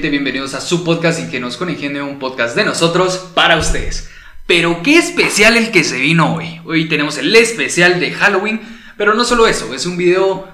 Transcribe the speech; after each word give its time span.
bienvenidos 0.00 0.54
a 0.54 0.60
su 0.60 0.84
podcast 0.84 1.20
Ingenuos 1.20 1.58
con 1.58 1.68
Ingenio, 1.68 2.06
un 2.06 2.18
podcast 2.18 2.56
de 2.56 2.64
nosotros 2.64 3.30
para 3.34 3.58
ustedes. 3.58 4.10
Pero 4.46 4.82
qué 4.82 4.96
especial 4.96 5.56
el 5.56 5.70
que 5.70 5.84
se 5.84 5.98
vino 5.98 6.34
hoy. 6.34 6.60
Hoy 6.64 6.88
tenemos 6.88 7.18
el 7.18 7.34
especial 7.36 8.00
de 8.00 8.10
Halloween, 8.10 8.60
pero 8.96 9.12
no 9.12 9.24
solo 9.24 9.46
eso, 9.46 9.74
es 9.74 9.84
un 9.84 9.98
video 9.98 10.48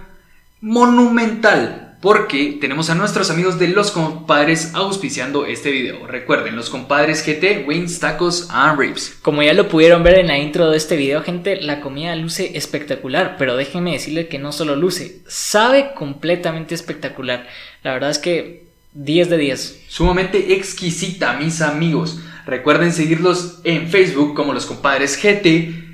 monumental 0.61 1.96
porque 2.00 2.59
tenemos 2.61 2.90
a 2.90 2.95
nuestros 2.96 3.30
amigos 3.30 3.59
de 3.59 3.68
Los 3.68 3.93
Compadres 3.93 4.72
auspiciando 4.75 5.46
este 5.46 5.70
video. 5.70 6.07
Recuerden, 6.07 6.57
Los 6.57 6.68
Compadres 6.68 7.25
GT, 7.25 7.64
Wings, 7.67 8.00
Tacos 8.00 8.48
and 8.50 8.79
Ribs. 8.79 9.18
Como 9.23 9.43
ya 9.43 9.54
lo 9.54 9.68
pudieron 9.68 10.03
ver 10.03 10.18
en 10.18 10.29
la 10.29 10.39
intro 10.39 10.70
de 10.70 10.76
este 10.76 10.96
video, 10.96 11.23
gente, 11.23 11.61
la 11.61 11.81
comida 11.81 12.14
luce 12.17 12.57
espectacular, 12.57 13.36
pero 13.39 13.57
déjenme 13.57 13.93
decirle 13.93 14.29
que 14.29 14.39
no 14.39 14.53
solo 14.53 14.75
luce, 14.75 15.23
sabe 15.29 15.93
completamente 15.95 16.75
espectacular. 16.75 17.46
La 17.82 17.93
verdad 17.93 18.11
es 18.11 18.18
que 18.18 18.68
10 18.98 19.30
de 19.30 19.38
10. 19.38 19.84
Sumamente 19.88 20.54
exquisita, 20.54 21.34
mis 21.34 21.62
amigos. 21.62 22.20
Recuerden 22.46 22.93
seguirlos 22.93 23.61
en 23.62 23.89
Facebook 23.89 24.34
como 24.34 24.52
Los 24.52 24.66
Compadres 24.66 25.16
GT, 25.22 25.46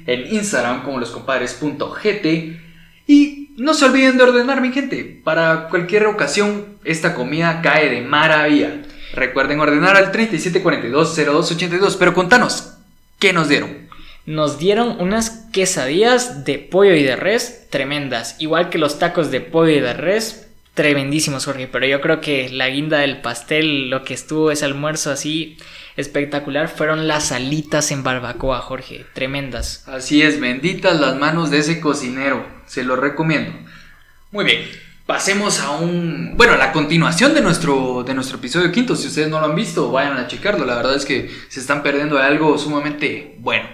en 0.07 0.35
Instagram 0.35 0.85
como 0.85 0.99
loscompadres.gt 0.99 2.27
y 3.07 3.51
no 3.57 3.75
se 3.75 3.85
olviden 3.85 4.17
de 4.17 4.25
ordenar, 4.25 4.63
mi 4.63 4.73
gente. 4.73 5.21
Para 5.23 5.69
cualquier 5.69 6.07
ocasión, 6.07 6.79
esta 6.85 7.15
comida 7.15 7.61
cae 7.63 7.91
de 7.91 8.01
maravilla. 8.01 8.83
Recuerden 9.13 9.61
ordenar 9.61 9.97
al 9.97 10.11
37420282. 10.11 11.97
Pero 11.99 12.15
contanos, 12.15 12.73
¿qué 13.19 13.35
nos 13.35 13.49
dieron? 13.49 13.85
Nos 14.25 14.59
dieron 14.59 14.97
unas 15.01 15.49
quesadillas 15.53 16.47
de 16.47 16.59
pollo 16.59 16.95
y 16.95 17.03
de 17.03 17.17
res 17.17 17.69
tremendas. 17.69 18.37
Igual 18.39 18.71
que 18.71 18.79
los 18.79 18.99
tacos 18.99 19.31
de 19.31 19.43
pollo 19.43 19.73
y 19.73 19.81
de 19.81 19.93
res, 19.93 20.44
tremendísimos, 20.75 21.45
Jorge. 21.45 21.69
Pero 21.69 21.87
yo 21.87 22.01
creo 22.01 22.21
que 22.21 22.51
la 22.51 22.69
guinda 22.69 22.99
del 22.99 23.21
pastel, 23.21 23.91
lo 23.91 24.05
que 24.05 24.15
estuvo 24.15 24.51
ese 24.51 24.65
almuerzo 24.65 25.11
así 25.11 25.57
espectacular, 25.97 26.69
fueron 26.69 27.09
las 27.09 27.33
alitas 27.33 27.91
en 27.91 28.03
barbacoa, 28.03 28.61
Jorge. 28.61 29.07
Tremendas. 29.15 29.89
Así 29.89 30.23
es, 30.23 30.41
benditas 30.41 31.01
las 31.01 31.17
manos 31.17 31.51
de 31.51 31.59
ese 31.59 31.81
cocinero 31.81 32.45
se 32.67 32.85
lo 32.85 32.97
recomiendo. 32.97 33.53
Muy 34.31 34.45
bien, 34.45 34.69
pasemos 35.07 35.61
a 35.61 35.71
un, 35.71 36.35
bueno, 36.37 36.57
la 36.57 36.73
continuación 36.73 37.35
de 37.35 37.41
nuestro, 37.41 38.03
de 38.03 38.15
nuestro 38.15 38.39
episodio 38.39 38.73
quinto. 38.73 38.97
Si 38.97 39.09
ustedes 39.09 39.29
no 39.29 39.41
lo 39.41 39.47
han 39.47 39.55
visto, 39.55 39.91
vayan 39.93 40.17
a 40.17 40.27
checarlo. 40.27 40.65
La 40.65 40.77
verdad 40.77 40.97
es 40.97 41.05
que 41.05 41.31
se 41.49 41.61
están 41.61 41.83
perdiendo 41.83 42.17
de 42.17 42.25
algo 42.25 42.59
sumamente 42.59 43.37
bueno. 43.39 43.69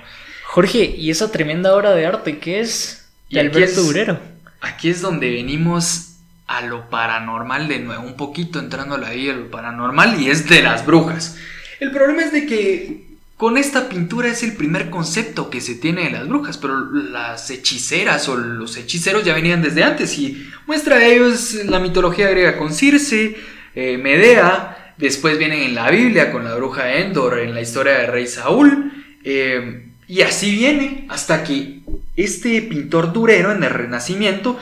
Jorge, 0.45 0.95
¿y 0.97 1.11
esa 1.11 1.31
tremenda 1.31 1.75
obra 1.75 1.93
de 1.93 2.07
arte 2.07 2.39
qué 2.39 2.61
es? 2.61 3.09
De 3.31 3.41
Alberto 3.41 3.83
Durero. 3.83 4.19
Aquí 4.61 4.91
es 4.91 5.01
donde 5.01 5.31
venimos 5.31 6.10
a 6.51 6.63
lo 6.63 6.91
paranormal 6.91 7.69
de 7.69 7.79
nuevo, 7.79 8.03
un 8.03 8.17
poquito 8.17 8.59
entrando 8.59 8.97
ahí 9.07 9.29
a 9.31 9.35
lo 9.35 9.53
paranormal 9.53 10.21
y 10.21 10.31
es 10.31 10.49
de 10.49 10.63
las 10.63 10.85
brujas. 10.85 11.39
El 11.79 11.93
problema 11.93 12.23
es 12.23 12.33
de 12.33 12.45
que 12.45 13.05
con 13.37 13.57
esta 13.57 13.89
pintura 13.89 14.29
es 14.29 14.43
el 14.43 14.55
primer 14.55 14.91
concepto 14.91 15.49
que 15.49 15.61
se 15.61 15.77
tiene 15.77 16.03
de 16.03 16.11
las 16.11 16.27
brujas, 16.27 16.59
pero 16.59 16.91
las 16.91 17.49
hechiceras 17.53 18.29
o 18.29 18.37
los 18.37 18.77
hechiceros 18.77 19.25
ya 19.25 19.33
venían 19.33 19.63
desde 19.63 19.85
antes 19.85 20.19
y 20.19 20.45
muestra 20.67 20.97
de 20.97 21.15
ello 21.15 21.29
es 21.29 21.65
la 21.67 21.79
mitología 21.79 22.29
griega 22.29 22.59
con 22.59 22.75
Circe, 22.75 23.37
eh, 23.77 23.97
Medea, 23.97 24.95
después 24.99 25.39
vienen 25.39 25.63
en 25.63 25.77
la 25.77 25.89
Biblia 25.89 26.33
con 26.33 26.43
la 26.43 26.57
bruja 26.57 26.97
Endor, 26.97 27.39
en 27.39 27.55
la 27.55 27.61
historia 27.61 27.93
del 27.93 28.09
rey 28.09 28.27
Saúl, 28.27 28.93
eh, 29.23 29.87
y 30.09 30.23
así 30.23 30.51
viene 30.51 31.07
hasta 31.09 31.45
que 31.45 31.79
este 32.17 32.61
pintor 32.63 33.13
durero 33.13 33.53
en 33.53 33.63
el 33.63 33.71
Renacimiento 33.71 34.59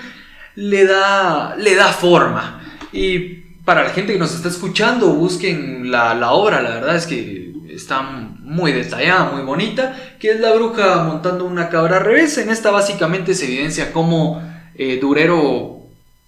le 0.59 0.87
da, 0.87 1.55
le 1.57 1.77
da 1.77 1.93
forma. 1.93 2.61
Y 2.93 3.19
para 3.65 3.85
la 3.85 3.91
gente 3.91 4.13
que 4.13 4.19
nos 4.19 4.35
está 4.35 4.49
escuchando, 4.49 5.11
busquen 5.11 5.89
la, 5.89 6.17
la 6.17 6.33
obra, 6.33 6.61
la 6.61 6.71
verdad 6.71 6.97
es 6.97 7.07
que 7.07 7.53
está 7.69 8.03
muy 8.03 8.73
detallada, 8.73 9.31
muy 9.31 9.43
bonita, 9.43 9.97
que 10.19 10.33
es 10.33 10.41
la 10.41 10.53
bruja 10.53 11.05
montando 11.05 11.45
una 11.45 11.69
cabra 11.69 11.99
al 11.99 12.05
revés. 12.05 12.39
En 12.39 12.51
esta 12.51 12.73
básicamente 12.73 13.35
se 13.35 13.45
evidencia 13.45 13.93
cómo 13.93 14.43
eh, 14.75 14.99
Durero 15.01 15.77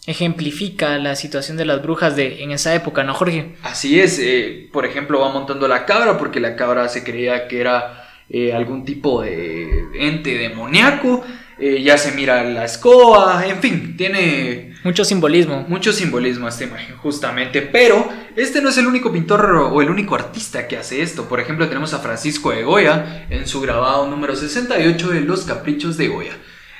ejemplifica 0.06 0.96
la 0.98 1.16
situación 1.16 1.56
de 1.56 1.64
las 1.64 1.82
brujas 1.82 2.14
de 2.14 2.44
en 2.44 2.52
esa 2.52 2.72
época, 2.74 3.02
¿no, 3.02 3.14
Jorge? 3.14 3.56
Así 3.64 4.00
es, 4.00 4.20
eh, 4.20 4.68
por 4.72 4.86
ejemplo, 4.86 5.18
va 5.18 5.32
montando 5.32 5.66
la 5.66 5.86
cabra 5.86 6.18
porque 6.18 6.38
la 6.38 6.54
cabra 6.54 6.88
se 6.88 7.02
creía 7.02 7.48
que 7.48 7.60
era 7.60 8.08
eh, 8.28 8.52
algún 8.52 8.84
tipo 8.84 9.22
de 9.22 9.68
ente 9.94 10.38
demoníaco, 10.38 11.24
ya 11.60 11.98
se 11.98 12.12
mira 12.12 12.42
la 12.44 12.64
escoba, 12.64 13.46
en 13.46 13.60
fin, 13.60 13.96
tiene 13.96 14.70
mucho 14.82 15.04
simbolismo. 15.04 15.66
Mucho 15.68 15.92
simbolismo 15.92 16.48
esta 16.48 16.64
imagen, 16.64 16.96
justamente. 16.96 17.60
Pero 17.60 18.08
este 18.34 18.62
no 18.62 18.70
es 18.70 18.78
el 18.78 18.86
único 18.86 19.12
pintor 19.12 19.44
o 19.44 19.82
el 19.82 19.90
único 19.90 20.14
artista 20.14 20.66
que 20.66 20.78
hace 20.78 21.02
esto. 21.02 21.28
Por 21.28 21.38
ejemplo, 21.38 21.68
tenemos 21.68 21.92
a 21.92 21.98
Francisco 21.98 22.50
de 22.50 22.62
Goya 22.62 23.26
en 23.28 23.46
su 23.46 23.60
grabado 23.60 24.06
número 24.06 24.34
68 24.34 25.10
de 25.10 25.20
Los 25.20 25.42
Caprichos 25.44 25.96
de 25.98 26.08
Goya. 26.08 26.32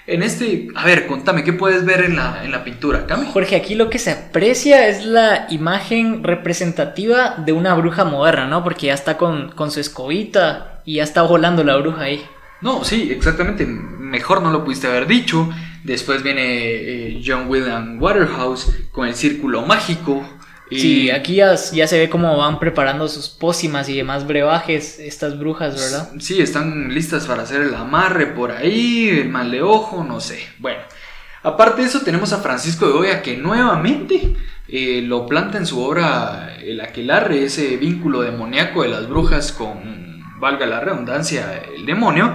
En 0.07 0.23
este, 0.23 0.69
a 0.75 0.87
ver, 0.87 1.07
contame, 1.07 1.45
¿qué 1.45 1.53
puedes 1.53 1.85
ver 1.85 2.01
en 2.01 2.17
la, 2.17 2.43
en 2.43 2.51
la 2.51 2.65
pintura? 2.65 3.07
Jorge, 3.33 3.55
aquí 3.55 3.75
lo 3.75 3.91
que 3.91 3.99
se 3.99 4.11
aprecia 4.11 4.89
es 4.89 5.05
la 5.05 5.47
imagen 5.51 6.25
representativa 6.25 7.37
de 7.37 7.53
una 7.53 7.75
bruja 7.75 8.05
moderna, 8.05 8.47
¿no? 8.47 8.65
Porque 8.65 8.87
ya 8.87 8.95
está 8.95 9.19
con, 9.19 9.51
con 9.51 9.71
su 9.71 9.79
escobita 9.79 10.81
y 10.87 10.95
ya 10.97 11.05
está 11.05 11.23
volando 11.23 11.63
la 11.65 11.77
bruja 11.77 12.03
ahí. 12.03 12.25
No, 12.61 12.85
sí, 12.85 13.11
exactamente. 13.11 13.67
Mejor 13.67 14.43
no 14.43 14.51
lo 14.51 14.65
pudiste 14.65 14.87
haber 14.87 15.07
dicho. 15.07 15.49
Después 15.85 16.23
viene 16.23 16.43
eh, 16.45 17.23
John 17.25 17.49
William 17.49 18.01
Waterhouse 18.01 18.73
con 18.93 19.09
el 19.09 19.15
círculo 19.15 19.63
mágico. 19.63 20.27
Sí, 20.71 21.11
aquí 21.11 21.35
ya, 21.35 21.57
se 21.57 21.99
ve 21.99 22.09
cómo 22.09 22.37
van 22.37 22.61
preparando 22.61 23.09
sus 23.09 23.29
pócimas 23.29 23.89
y 23.89 23.97
demás 23.97 24.27
brebajes 24.27 25.01
estas 25.01 25.37
brujas, 25.37 25.75
¿verdad? 25.75 26.13
Sí, 26.21 26.41
están 26.41 26.95
listas 26.95 27.27
para 27.27 27.43
hacer 27.43 27.63
el 27.63 27.75
amarre 27.75 28.27
por 28.27 28.53
ahí, 28.53 29.09
el 29.09 29.31
mal 29.31 29.51
de 29.51 29.63
ojo, 29.63 30.05
no 30.05 30.21
sé. 30.21 30.47
Bueno, 30.59 30.79
aparte 31.43 31.83
de 31.83 31.89
eso 31.89 32.03
tenemos 32.03 32.33
a 32.33 32.39
Francisco 32.39 32.87
de 32.87 32.93
Goya 32.93 33.23
que 33.23 33.37
nuevamente 33.37 34.37
eh, 34.69 35.03
lo 35.03 35.27
planta 35.27 35.59
en 35.59 35.67
su 35.67 35.83
obra 35.83 36.57
El 36.63 36.81
Aquelarre, 36.81 37.43
ese 37.43 37.77
vínculo 37.77 38.23
demoníaco 38.23 38.85
de 38.85 38.91
las 38.91 39.09
brujas 39.09 39.51
con, 39.51 40.00
valga 40.41 40.67
la 40.67 40.81
redundancia, 40.81 41.63
el 41.75 41.87
demonio. 41.87 42.35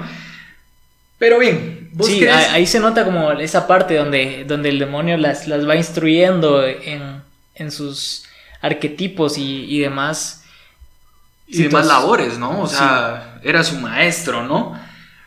Pero 1.18 1.40
bien, 1.40 1.92
sí, 2.02 2.28
ahí 2.28 2.68
se 2.68 2.80
nota 2.80 3.06
como 3.06 3.32
esa 3.32 3.68
parte 3.68 3.96
donde, 3.96 4.46
donde 4.46 4.70
el 4.70 4.80
demonio 4.80 5.18
las, 5.18 5.48
las 5.48 5.68
va 5.68 5.76
instruyendo 5.76 6.66
en, 6.66 7.22
en 7.56 7.72
sus 7.72 8.26
arquetipos 8.62 9.38
y, 9.38 9.66
y 9.66 9.80
demás. 9.80 10.44
Y 11.48 11.64
demás 11.64 11.86
labores, 11.86 12.38
¿no? 12.38 12.62
O 12.62 12.68
sea, 12.68 13.40
era 13.44 13.64
su 13.64 13.78
maestro, 13.78 14.44
¿no? 14.44 14.80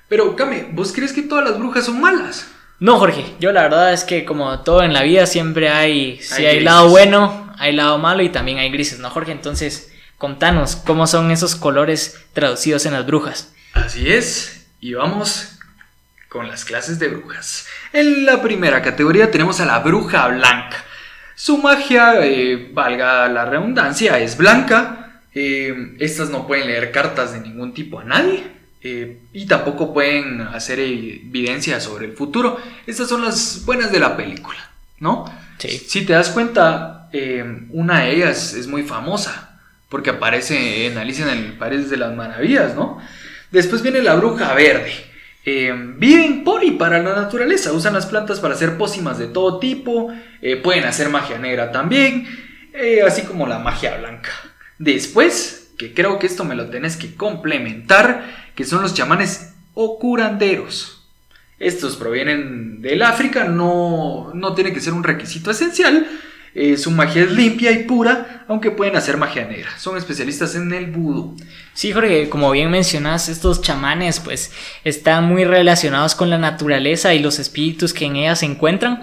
Pero, 0.08 0.34
Came, 0.36 0.68
¿vos 0.72 0.92
crees 0.92 1.12
que 1.12 1.22
todas 1.22 1.48
las 1.48 1.58
brujas 1.58 1.84
son 1.84 2.00
malas? 2.00 2.48
No, 2.80 2.98
Jorge, 2.98 3.24
yo 3.40 3.52
la 3.52 3.62
verdad 3.62 3.92
es 3.92 4.04
que 4.04 4.24
como 4.24 4.60
todo 4.60 4.82
en 4.82 4.92
la 4.92 5.02
vida 5.02 5.26
siempre 5.26 5.68
hay, 5.68 6.20
si 6.22 6.46
hay, 6.46 6.60
lado 6.60 6.88
bueno, 6.88 7.52
hay 7.58 7.72
lado 7.72 7.98
malo 7.98 8.22
y 8.22 8.28
también 8.28 8.58
hay 8.58 8.70
grises, 8.70 9.00
¿no, 9.00 9.10
Jorge? 9.10 9.32
Entonces, 9.32 9.92
contanos 10.18 10.76
cómo 10.76 11.06
son 11.06 11.30
esos 11.30 11.56
colores 11.56 12.20
traducidos 12.32 12.84
en 12.86 12.92
las 12.92 13.06
brujas. 13.06 13.52
Así 13.72 14.10
es, 14.10 14.66
y 14.80 14.94
vamos 14.94 15.58
con 16.28 16.48
las 16.48 16.64
clases 16.64 16.98
de 16.98 17.08
brujas. 17.08 17.66
En 17.92 18.26
la 18.26 18.42
primera 18.42 18.82
categoría 18.82 19.30
tenemos 19.30 19.60
a 19.60 19.66
la 19.66 19.78
bruja 19.78 20.28
blanca. 20.28 20.84
Su 21.34 21.58
magia, 21.58 22.14
eh, 22.26 22.70
valga 22.72 23.28
la 23.28 23.44
redundancia, 23.44 24.19
es 24.19 24.37
blanca. 24.37 25.22
Eh, 25.34 25.94
estas 26.00 26.31
no 26.31 26.46
pueden 26.46 26.66
leer 26.66 26.90
cartas 26.90 27.32
de 27.32 27.40
ningún 27.40 27.72
tipo 27.72 28.00
a 28.00 28.04
nadie. 28.04 28.58
Eh, 28.81 29.20
y 29.32 29.46
tampoco 29.46 29.93
pueden 29.93 30.40
hacer 30.40 30.81
evidencia 30.81 31.81
sobre 31.81 32.06
el 32.06 32.12
futuro. 32.12 32.60
Estas 32.87 33.08
son 33.08 33.25
las 33.25 33.64
buenas 33.64 33.90
de 33.90 34.00
la 34.00 34.16
película, 34.16 34.58
¿no? 35.00 35.32
Sí. 35.58 35.69
Si 35.69 36.04
te 36.04 36.12
das 36.12 36.31
cuenta, 36.31 37.08
una 37.70 38.00
de 38.00 38.14
ellas 38.14 38.54
es 38.54 38.66
muy 38.66 38.82
famosa. 38.82 39.47
Porque 39.88 40.11
aparece 40.11 40.87
en 40.87 40.99
Alicia 40.99 41.31
en 41.31 41.38
el 41.38 41.52
País 41.55 41.88
de 41.90 41.96
las 41.96 42.14
Maravillas, 42.14 42.75
¿no? 42.75 42.99
Después 43.50 43.82
viene 43.82 44.02
la 44.02 44.14
bruja 44.17 44.52
verde. 44.55 44.93
Eh, 45.44 45.73
viven 45.96 46.44
por 46.44 46.62
y 46.62 46.73
para 46.73 47.02
la 47.02 47.14
naturaleza, 47.14 47.73
usan 47.73 47.94
las 47.94 48.05
plantas 48.05 48.38
para 48.38 48.55
hacer 48.55 48.76
pócimas 48.76 49.19
de 49.19 49.29
todo 49.29 49.58
tipo, 49.58 50.12
eh, 50.43 50.56
pueden 50.56 50.85
hacer 50.85 51.08
magia 51.08 51.38
negra 51.38 51.73
también, 51.73 52.29
eh, 52.75 53.00
así 53.02 53.23
como 53.23 53.46
la 53.46 53.58
magia 53.58 53.96
blanca. 53.96 54.31
Después, 54.79 55.70
que 55.79 55.94
creo 55.94 56.19
que 56.19 56.26
esto 56.26 56.44
me 56.44 56.55
lo 56.55 56.69
tenés 56.69 56.96
que 56.99 57.14
complementar, 57.14 58.50
que 58.55 58.64
son 58.64 58.82
los 58.82 58.93
chamanes 58.93 59.55
o 59.73 59.99
curanderos. 59.99 61.08
Estos 61.58 61.96
provienen 61.96 62.82
del 62.82 63.02
África, 63.02 63.44
no, 63.44 64.32
no 64.34 64.55
tiene 64.55 64.73
que 64.75 64.81
ser 64.81 64.93
un 64.93 65.02
requisito 65.02 65.50
esencial, 65.50 66.06
eh, 66.54 66.76
su 66.76 66.90
magia 66.90 67.22
es 67.22 67.32
limpia 67.32 67.70
y 67.70 67.84
pura, 67.84 68.44
aunque 68.48 68.70
pueden 68.70 68.96
hacer 68.96 69.16
magia 69.16 69.46
negra. 69.46 69.70
Son 69.78 69.96
especialistas 69.96 70.54
en 70.54 70.72
el 70.72 70.86
vudú. 70.90 71.36
Sí, 71.74 71.92
Jorge, 71.92 72.28
como 72.28 72.50
bien 72.50 72.70
mencionas, 72.70 73.28
estos 73.28 73.62
chamanes 73.62 74.20
pues 74.20 74.50
están 74.84 75.24
muy 75.24 75.44
relacionados 75.44 76.14
con 76.14 76.30
la 76.30 76.38
naturaleza 76.38 77.14
y 77.14 77.20
los 77.20 77.38
espíritus 77.38 77.92
que 77.92 78.06
en 78.06 78.16
ella 78.16 78.36
se 78.36 78.46
encuentran. 78.46 79.02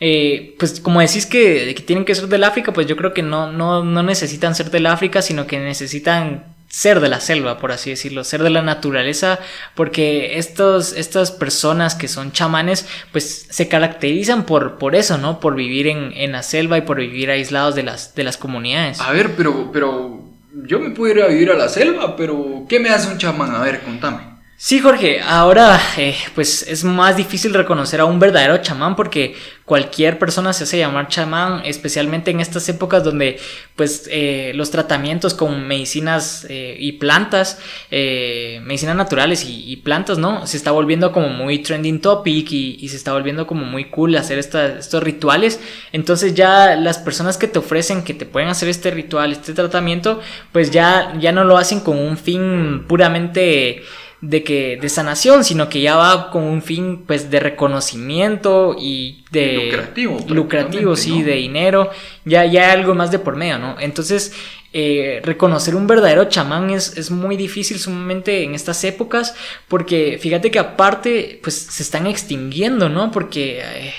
eh, 0.00 0.54
pues 0.58 0.80
como 0.80 1.00
decís 1.00 1.26
que, 1.26 1.74
que, 1.76 1.82
tienen 1.82 2.04
que 2.04 2.14
ser 2.14 2.26
del 2.28 2.44
África, 2.44 2.72
pues 2.72 2.86
yo 2.86 2.96
creo 2.96 3.12
que 3.12 3.22
no, 3.22 3.52
no, 3.52 3.84
no 3.84 4.02
necesitan 4.02 4.54
ser 4.54 4.70
del 4.70 4.86
África, 4.86 5.20
sino 5.20 5.46
que 5.46 5.58
necesitan 5.58 6.54
ser 6.70 7.00
de 7.00 7.08
la 7.08 7.18
selva, 7.20 7.58
por 7.58 7.72
así 7.72 7.90
decirlo, 7.90 8.22
ser 8.22 8.44
de 8.44 8.50
la 8.50 8.62
naturaleza, 8.62 9.40
porque 9.74 10.38
estos, 10.38 10.92
estas 10.92 11.32
personas 11.32 11.96
que 11.96 12.06
son 12.06 12.30
chamanes, 12.30 12.86
pues 13.10 13.48
se 13.50 13.66
caracterizan 13.66 14.46
por, 14.46 14.78
por 14.78 14.94
eso, 14.94 15.18
¿no? 15.18 15.40
Por 15.40 15.56
vivir 15.56 15.88
en, 15.88 16.12
en 16.14 16.30
la 16.30 16.44
selva 16.44 16.78
y 16.78 16.82
por 16.82 16.98
vivir 16.98 17.28
aislados 17.30 17.74
de 17.74 17.82
las, 17.82 18.14
de 18.14 18.22
las 18.22 18.36
comunidades. 18.36 19.00
A 19.00 19.10
ver, 19.10 19.34
pero, 19.36 19.70
pero 19.72 20.22
yo 20.64 20.78
me 20.78 20.90
puedo 20.90 21.12
ir 21.12 21.22
a 21.22 21.26
vivir 21.26 21.50
a 21.50 21.56
la 21.56 21.68
selva, 21.68 22.14
pero 22.16 22.64
¿qué 22.68 22.78
me 22.78 22.90
hace 22.90 23.10
un 23.10 23.18
chamán? 23.18 23.52
A 23.52 23.60
ver, 23.62 23.82
contame. 23.82 24.29
Sí, 24.62 24.78
Jorge, 24.78 25.22
ahora 25.22 25.80
eh, 25.96 26.14
pues 26.34 26.66
es 26.68 26.84
más 26.84 27.16
difícil 27.16 27.54
reconocer 27.54 27.98
a 27.98 28.04
un 28.04 28.18
verdadero 28.18 28.58
chamán 28.58 28.94
porque 28.94 29.34
cualquier 29.64 30.18
persona 30.18 30.52
se 30.52 30.64
hace 30.64 30.76
llamar 30.76 31.08
chamán, 31.08 31.62
especialmente 31.64 32.30
en 32.30 32.40
estas 32.40 32.68
épocas 32.68 33.02
donde 33.02 33.38
pues 33.74 34.06
eh, 34.10 34.52
los 34.54 34.70
tratamientos 34.70 35.32
con 35.32 35.66
medicinas 35.66 36.44
eh, 36.50 36.76
y 36.78 36.92
plantas, 36.92 37.58
medicinas 37.90 38.96
naturales 38.96 39.46
y, 39.48 39.76
plantas, 39.78 40.18
¿no? 40.18 40.46
Se 40.46 40.58
está 40.58 40.72
volviendo 40.72 41.10
como 41.10 41.30
muy 41.30 41.60
trending 41.60 42.02
topic 42.02 42.52
y, 42.52 42.86
se 42.86 42.96
está 42.96 43.14
volviendo 43.14 43.46
como 43.46 43.64
muy 43.64 43.86
cool 43.86 44.14
hacer 44.16 44.38
estos 44.38 45.02
rituales. 45.02 45.58
Entonces 45.92 46.34
ya 46.34 46.76
las 46.76 46.98
personas 46.98 47.38
que 47.38 47.48
te 47.48 47.58
ofrecen 47.58 48.04
que 48.04 48.12
te 48.12 48.26
pueden 48.26 48.50
hacer 48.50 48.68
este 48.68 48.90
ritual, 48.90 49.32
este 49.32 49.54
tratamiento, 49.54 50.20
pues 50.52 50.70
ya, 50.70 51.14
ya 51.18 51.32
no 51.32 51.44
lo 51.44 51.56
hacen 51.56 51.80
con 51.80 51.96
un 51.96 52.18
fin 52.18 52.84
puramente 52.86 53.84
de 54.20 54.44
que 54.44 54.78
de 54.80 54.88
sanación, 54.88 55.44
sino 55.44 55.68
que 55.68 55.80
ya 55.80 55.96
va 55.96 56.30
con 56.30 56.44
un 56.44 56.62
fin 56.62 57.04
pues 57.06 57.30
de 57.30 57.40
reconocimiento 57.40 58.76
y 58.78 59.24
de 59.30 59.64
lucrativo, 59.64 60.18
lucrativo 60.28 60.96
sí, 60.96 61.22
de 61.22 61.36
dinero, 61.36 61.90
ya 62.24 62.44
ya 62.44 62.64
hay 62.64 62.80
algo 62.80 62.94
más 62.94 63.10
de 63.10 63.18
por 63.18 63.36
medio, 63.36 63.58
¿no? 63.58 63.76
Entonces 63.80 64.32
eh, 64.72 65.20
reconocer 65.24 65.74
un 65.74 65.86
verdadero 65.86 66.26
chamán 66.26 66.70
es, 66.70 66.96
es, 66.96 67.10
muy 67.10 67.36
difícil 67.36 67.78
sumamente 67.80 68.44
en 68.44 68.54
estas 68.54 68.84
épocas 68.84 69.34
porque 69.66 70.18
fíjate 70.20 70.50
que 70.50 70.60
aparte 70.60 71.40
pues 71.42 71.56
se 71.56 71.82
están 71.82 72.06
extinguiendo, 72.06 72.88
¿no? 72.88 73.10
Porque 73.10 73.60
eh, 73.64 73.94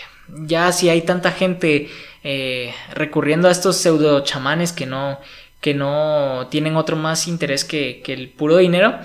ya 0.46 0.72
si 0.72 0.88
hay 0.88 1.02
tanta 1.02 1.32
gente 1.32 1.90
eh, 2.24 2.74
recurriendo 2.94 3.48
a 3.48 3.52
estos 3.52 3.78
pseudo 3.78 4.24
chamanes 4.24 4.72
que 4.72 4.86
no 4.86 5.20
que 5.62 5.74
no 5.74 6.48
tienen 6.50 6.76
otro 6.76 6.96
más 6.96 7.28
interés 7.28 7.66
que, 7.66 8.02
que 8.04 8.14
el 8.14 8.30
puro 8.30 8.58
dinero, 8.58 8.98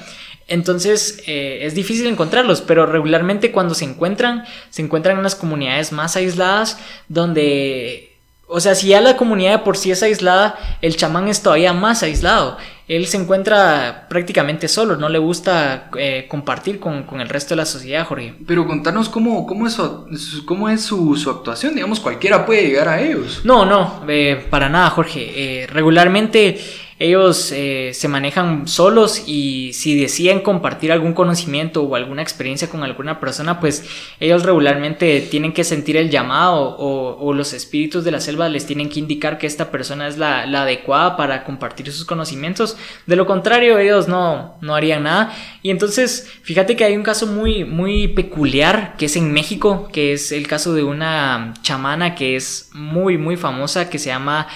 entonces 0.49 1.23
eh, 1.27 1.61
es 1.63 1.75
difícil 1.75 2.07
encontrarlos, 2.07 2.61
pero 2.61 2.87
regularmente 2.87 3.51
cuando 3.51 3.75
se 3.75 3.85
encuentran, 3.85 4.45
se 4.71 4.83
encuentran 4.83 5.15
en 5.15 5.21
unas 5.21 5.35
comunidades 5.35 5.93
más 5.93 6.17
aisladas 6.17 6.79
donde, 7.09 8.17
o 8.47 8.61
sea, 8.61 8.75
si 8.75 8.89
ya 8.89 9.01
la 9.01 9.17
comunidad 9.17 9.65
por 9.65 9.77
sí 9.77 9.91
es 9.91 10.03
aislada, 10.03 10.57
el 10.83 10.97
chamán 10.97 11.29
es 11.29 11.43
todavía 11.43 11.73
más 11.73 12.03
aislado. 12.03 12.59
Él 12.89 13.07
se 13.07 13.17
encuentra 13.17 14.07
prácticamente 14.09 14.69
solo, 14.69 14.97
no 14.97 15.09
le 15.09 15.19
gusta 15.19 15.91
eh, 15.99 16.27
compartir 16.29 16.79
con, 16.79 17.05
el 17.21 17.29
resto 17.29 17.51
de 17.51 17.57
la 17.57 17.67
sociedad, 17.67 18.07
Jorge. 18.07 18.35
Pero 18.47 18.67
contanos 18.67 19.09
cómo, 19.09 19.45
cómo 19.47 19.67
es, 19.67 19.73
su, 19.73 20.45
cómo 20.45 20.69
es 20.69 20.83
su, 20.83 21.31
actuación, 21.31 21.75
digamos, 21.75 21.99
cualquiera 21.99 22.47
puede 22.47 22.63
llegar 22.69 22.89
a 22.89 23.01
ellos. 23.01 23.41
No, 23.45 23.65
no, 23.65 24.05
eh, 24.09 24.47
para 24.51 24.69
nada, 24.69 24.91
Jorge. 24.91 25.67
regularmente 25.73 26.59
ellos 26.99 27.53
eh, 27.53 27.91
se 27.93 28.09
manejan 28.09 28.67
solos 28.67 29.25
y 29.27 29.75
si 29.75 30.01
deciden 30.01 30.41
compartir 30.41 30.93
algún 30.93 31.13
conocimiento 31.13 31.83
o 31.83 31.95
alguna 31.95 32.23
experiencia 32.23 32.71
con 32.71 32.83
alguna 32.83 33.21
persona, 33.21 33.61
pues 33.61 33.85
ellos 34.19 34.45
regularmente 34.45 35.21
tienen 35.21 35.53
que 35.53 35.63
sentir 35.63 35.99
el 35.99 36.09
llamado 36.09 36.75
o, 36.79 37.35
los 37.35 37.53
espíritus 37.53 38.03
de 38.03 38.13
la 38.13 38.21
selva 38.21 38.49
les 38.49 38.65
tienen 38.65 38.89
que 38.89 38.99
indicar 38.99 39.37
que 39.37 39.47
esta 39.47 39.71
persona 39.71 40.09
es 40.09 40.17
la, 40.17 40.45
adecuada 40.45 41.19
para 41.19 41.45
compartir 41.45 41.93
sus 41.93 42.07
conocimientos. 42.07 42.76
De 43.07 43.17
lo 43.17 43.27
contrario, 43.27 43.79
ellos 43.79 44.09
no, 44.09 44.57
no 44.61 44.75
harían 44.75 45.05
nada. 45.05 45.33
Y 45.63 45.71
entonces, 45.71 46.31
fíjate 46.43 46.77
que 46.77 46.85
hay 46.85 46.97
un 46.97 47.03
caso 47.03 47.27
muy, 47.27 47.65
muy 47.65 48.09
peculiar 48.09 48.95
que 48.97 49.07
es 49.07 49.17
en 49.17 49.33
México, 49.33 49.89
que 49.93 50.13
es 50.13 50.33
el 50.33 50.47
caso 50.47 50.75
de 50.75 50.85
una 50.85 51.55
chamana 51.63 52.15
que 52.15 52.37
es 52.37 52.71
muy, 52.73 53.19
muy 53.19 53.37
famosa, 53.37 53.91
que 53.91 53.99
se 53.99 54.11
llama 54.11 54.47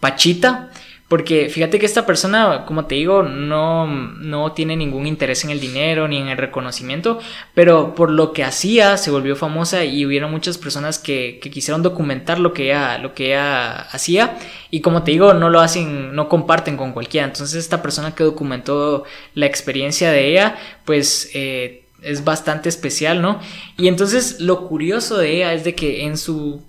Pachita. 0.00 0.70
Porque 1.08 1.48
fíjate 1.48 1.78
que 1.78 1.86
esta 1.86 2.04
persona, 2.04 2.66
como 2.66 2.84
te 2.84 2.96
digo, 2.96 3.22
no, 3.22 3.86
no 3.86 4.52
tiene 4.52 4.76
ningún 4.76 5.06
interés 5.06 5.42
en 5.42 5.48
el 5.48 5.58
dinero 5.58 6.06
ni 6.06 6.18
en 6.18 6.28
el 6.28 6.36
reconocimiento, 6.36 7.18
pero 7.54 7.94
por 7.94 8.10
lo 8.10 8.34
que 8.34 8.44
hacía 8.44 8.98
se 8.98 9.10
volvió 9.10 9.34
famosa 9.34 9.86
y 9.86 10.04
hubieron 10.04 10.30
muchas 10.30 10.58
personas 10.58 10.98
que, 10.98 11.40
quisieron 11.40 11.82
documentar 11.82 12.38
lo 12.38 12.52
que, 12.52 12.66
ella, 12.66 12.98
lo 12.98 13.14
que 13.14 13.28
ella 13.28 13.80
hacía 13.90 14.36
y 14.70 14.82
como 14.82 15.02
te 15.02 15.12
digo, 15.12 15.32
no 15.32 15.48
lo 15.48 15.60
hacen, 15.60 16.14
no 16.14 16.28
comparten 16.28 16.76
con 16.76 16.92
cualquiera. 16.92 17.26
Entonces 17.26 17.56
esta 17.56 17.80
persona 17.80 18.14
que 18.14 18.24
documentó 18.24 19.04
la 19.34 19.46
experiencia 19.46 20.12
de 20.12 20.30
ella, 20.30 20.56
pues... 20.84 21.30
Eh, 21.34 21.84
es 22.00 22.22
bastante 22.22 22.68
especial, 22.68 23.20
¿no? 23.20 23.40
Y 23.76 23.88
entonces 23.88 24.38
lo 24.38 24.68
curioso 24.68 25.18
de 25.18 25.34
ella 25.34 25.52
es 25.52 25.64
de 25.64 25.74
que 25.74 26.04
en 26.04 26.16
su 26.16 26.62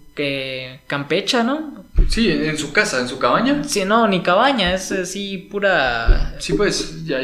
campecha, 0.88 1.44
¿no? 1.44 1.86
Sí, 2.08 2.32
en 2.32 2.58
su 2.58 2.72
casa, 2.72 3.00
en 3.00 3.08
su 3.08 3.20
cabaña. 3.20 3.64
Sí, 3.64 3.86
no, 3.86 4.08
ni 4.08 4.22
cabaña, 4.22 4.74
es 4.74 4.92
así 4.92 5.38
pura... 5.38 6.36
Sí, 6.40 6.54
pues, 6.54 7.06
ya, 7.06 7.20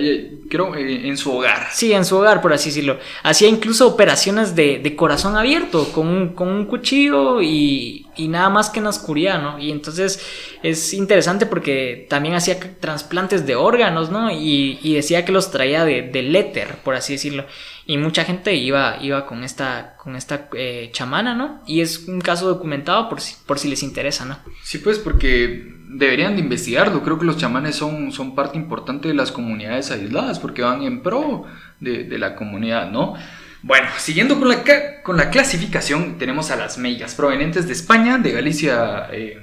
creo 0.49 0.75
eh, 0.75 1.07
en 1.07 1.17
su 1.17 1.31
hogar. 1.31 1.67
Sí, 1.71 1.93
en 1.93 2.05
su 2.05 2.17
hogar, 2.17 2.41
por 2.41 2.53
así 2.53 2.69
decirlo. 2.69 2.99
Hacía 3.23 3.47
incluso 3.47 3.87
operaciones 3.87 4.55
de, 4.55 4.95
corazón 4.95 5.35
abierto, 5.37 5.91
con 5.91 6.07
un, 6.07 6.29
con 6.33 6.49
un 6.49 6.65
cuchillo 6.65 7.41
y, 7.41 8.05
y, 8.15 8.27
nada 8.27 8.49
más 8.49 8.69
que 8.69 8.79
en 8.79 8.83
la 8.83 8.91
oscuridad, 8.91 9.41
¿no? 9.41 9.59
Y 9.59 9.71
entonces 9.71 10.19
es 10.61 10.93
interesante 10.93 11.45
porque 11.45 12.05
también 12.09 12.35
hacía 12.35 12.59
trasplantes 12.79 13.45
de 13.45 13.55
órganos, 13.55 14.11
¿no? 14.11 14.29
Y, 14.31 14.79
y 14.83 14.93
decía 14.93 15.25
que 15.25 15.31
los 15.31 15.51
traía 15.51 15.83
de, 15.85 16.03
del 16.03 16.35
éter, 16.35 16.75
por 16.83 16.95
así 16.95 17.13
decirlo. 17.13 17.45
Y 17.87 17.97
mucha 17.97 18.23
gente 18.23 18.55
iba, 18.55 18.97
iba 19.01 19.27
con 19.27 19.43
esta, 19.43 19.95
con 19.97 20.15
esta 20.15 20.49
eh, 20.57 20.89
chamana, 20.91 21.35
¿no? 21.35 21.61
Y 21.67 21.81
es 21.81 22.07
un 22.07 22.19
caso 22.19 22.47
documentado 22.47 23.07
por 23.09 23.21
si, 23.21 23.35
por 23.45 23.59
si 23.59 23.69
les 23.69 23.83
interesa, 23.83 24.25
¿no? 24.25 24.39
Sí, 24.63 24.79
pues 24.79 24.97
porque 24.97 25.75
deberían 25.87 26.35
de 26.35 26.41
investigarlo. 26.41 27.03
Creo 27.03 27.19
que 27.19 27.25
los 27.25 27.37
chamanes 27.37 27.75
son, 27.75 28.11
son 28.11 28.33
parte 28.33 28.57
importante 28.57 29.07
de 29.07 29.13
las 29.13 29.31
comunidades 29.31 29.91
aisladas 29.91 30.39
porque 30.39 30.63
van 30.63 30.81
en 30.81 31.03
pro 31.03 31.45
de, 31.79 32.17
la 32.17 32.35
comunidad, 32.35 32.89
¿no? 32.89 33.13
Bueno, 33.61 33.87
siguiendo 33.97 34.39
con 34.39 34.49
la, 34.49 34.63
con 35.03 35.17
la 35.17 35.29
clasificación, 35.29 36.17
tenemos 36.17 36.49
a 36.49 36.55
las 36.55 36.79
mellas 36.79 37.13
provenientes 37.13 37.67
de 37.67 37.73
España, 37.73 38.17
de 38.17 38.31
Galicia. 38.31 39.07
Eh, 39.11 39.39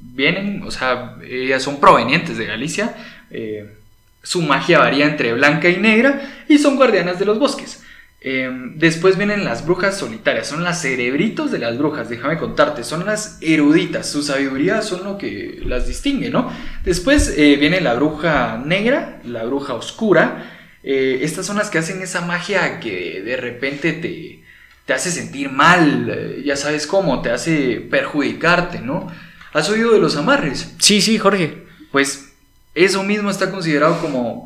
vienen, 0.00 0.62
o 0.64 0.72
sea, 0.72 1.16
ellas 1.22 1.62
son 1.62 1.78
provenientes 1.78 2.36
de 2.36 2.46
Galicia. 2.46 2.96
Eh, 3.30 3.76
su 4.22 4.42
magia 4.42 4.78
varía 4.78 5.06
entre 5.06 5.32
blanca 5.32 5.68
y 5.68 5.76
negra 5.76 6.44
y 6.48 6.58
son 6.58 6.76
guardianas 6.76 7.18
de 7.18 7.24
los 7.24 7.38
bosques. 7.38 7.82
Em, 8.24 8.78
después 8.78 9.16
vienen 9.16 9.44
las 9.44 9.66
brujas 9.66 9.98
solitarias, 9.98 10.46
son 10.46 10.62
las 10.62 10.80
cerebritos 10.80 11.50
de 11.50 11.58
las 11.58 11.76
brujas, 11.76 12.08
déjame 12.08 12.38
contarte, 12.38 12.84
son 12.84 13.04
las 13.04 13.38
eruditas, 13.40 14.08
su 14.08 14.22
sabiduría 14.22 14.80
son 14.82 15.02
lo 15.02 15.18
que 15.18 15.60
las 15.66 15.88
distingue, 15.88 16.30
¿no? 16.30 16.52
Después 16.84 17.34
eh, 17.36 17.56
viene 17.56 17.80
la 17.80 17.94
bruja 17.94 18.62
negra, 18.64 19.20
la 19.24 19.42
bruja 19.42 19.74
oscura, 19.74 20.52
eh, 20.84 21.18
estas 21.22 21.46
son 21.46 21.56
las 21.56 21.68
que 21.68 21.78
hacen 21.78 22.00
esa 22.00 22.20
magia 22.20 22.78
que 22.78 23.22
de 23.22 23.36
repente 23.36 23.92
te, 23.92 24.44
te 24.86 24.92
hace 24.92 25.10
sentir 25.10 25.50
mal, 25.50 26.08
eh, 26.08 26.42
ya 26.44 26.54
sabes 26.54 26.86
cómo, 26.86 27.22
te 27.22 27.30
hace 27.30 27.80
perjudicarte, 27.80 28.78
¿no? 28.78 29.08
¿Has 29.52 29.68
oído 29.68 29.92
de 29.92 29.98
los 29.98 30.16
amarres? 30.16 30.76
Sí, 30.78 31.00
sí, 31.00 31.18
Jorge. 31.18 31.64
Pues 31.90 32.31
eso 32.74 33.02
mismo 33.02 33.30
está 33.30 33.50
considerado 33.50 34.00
como, 34.00 34.44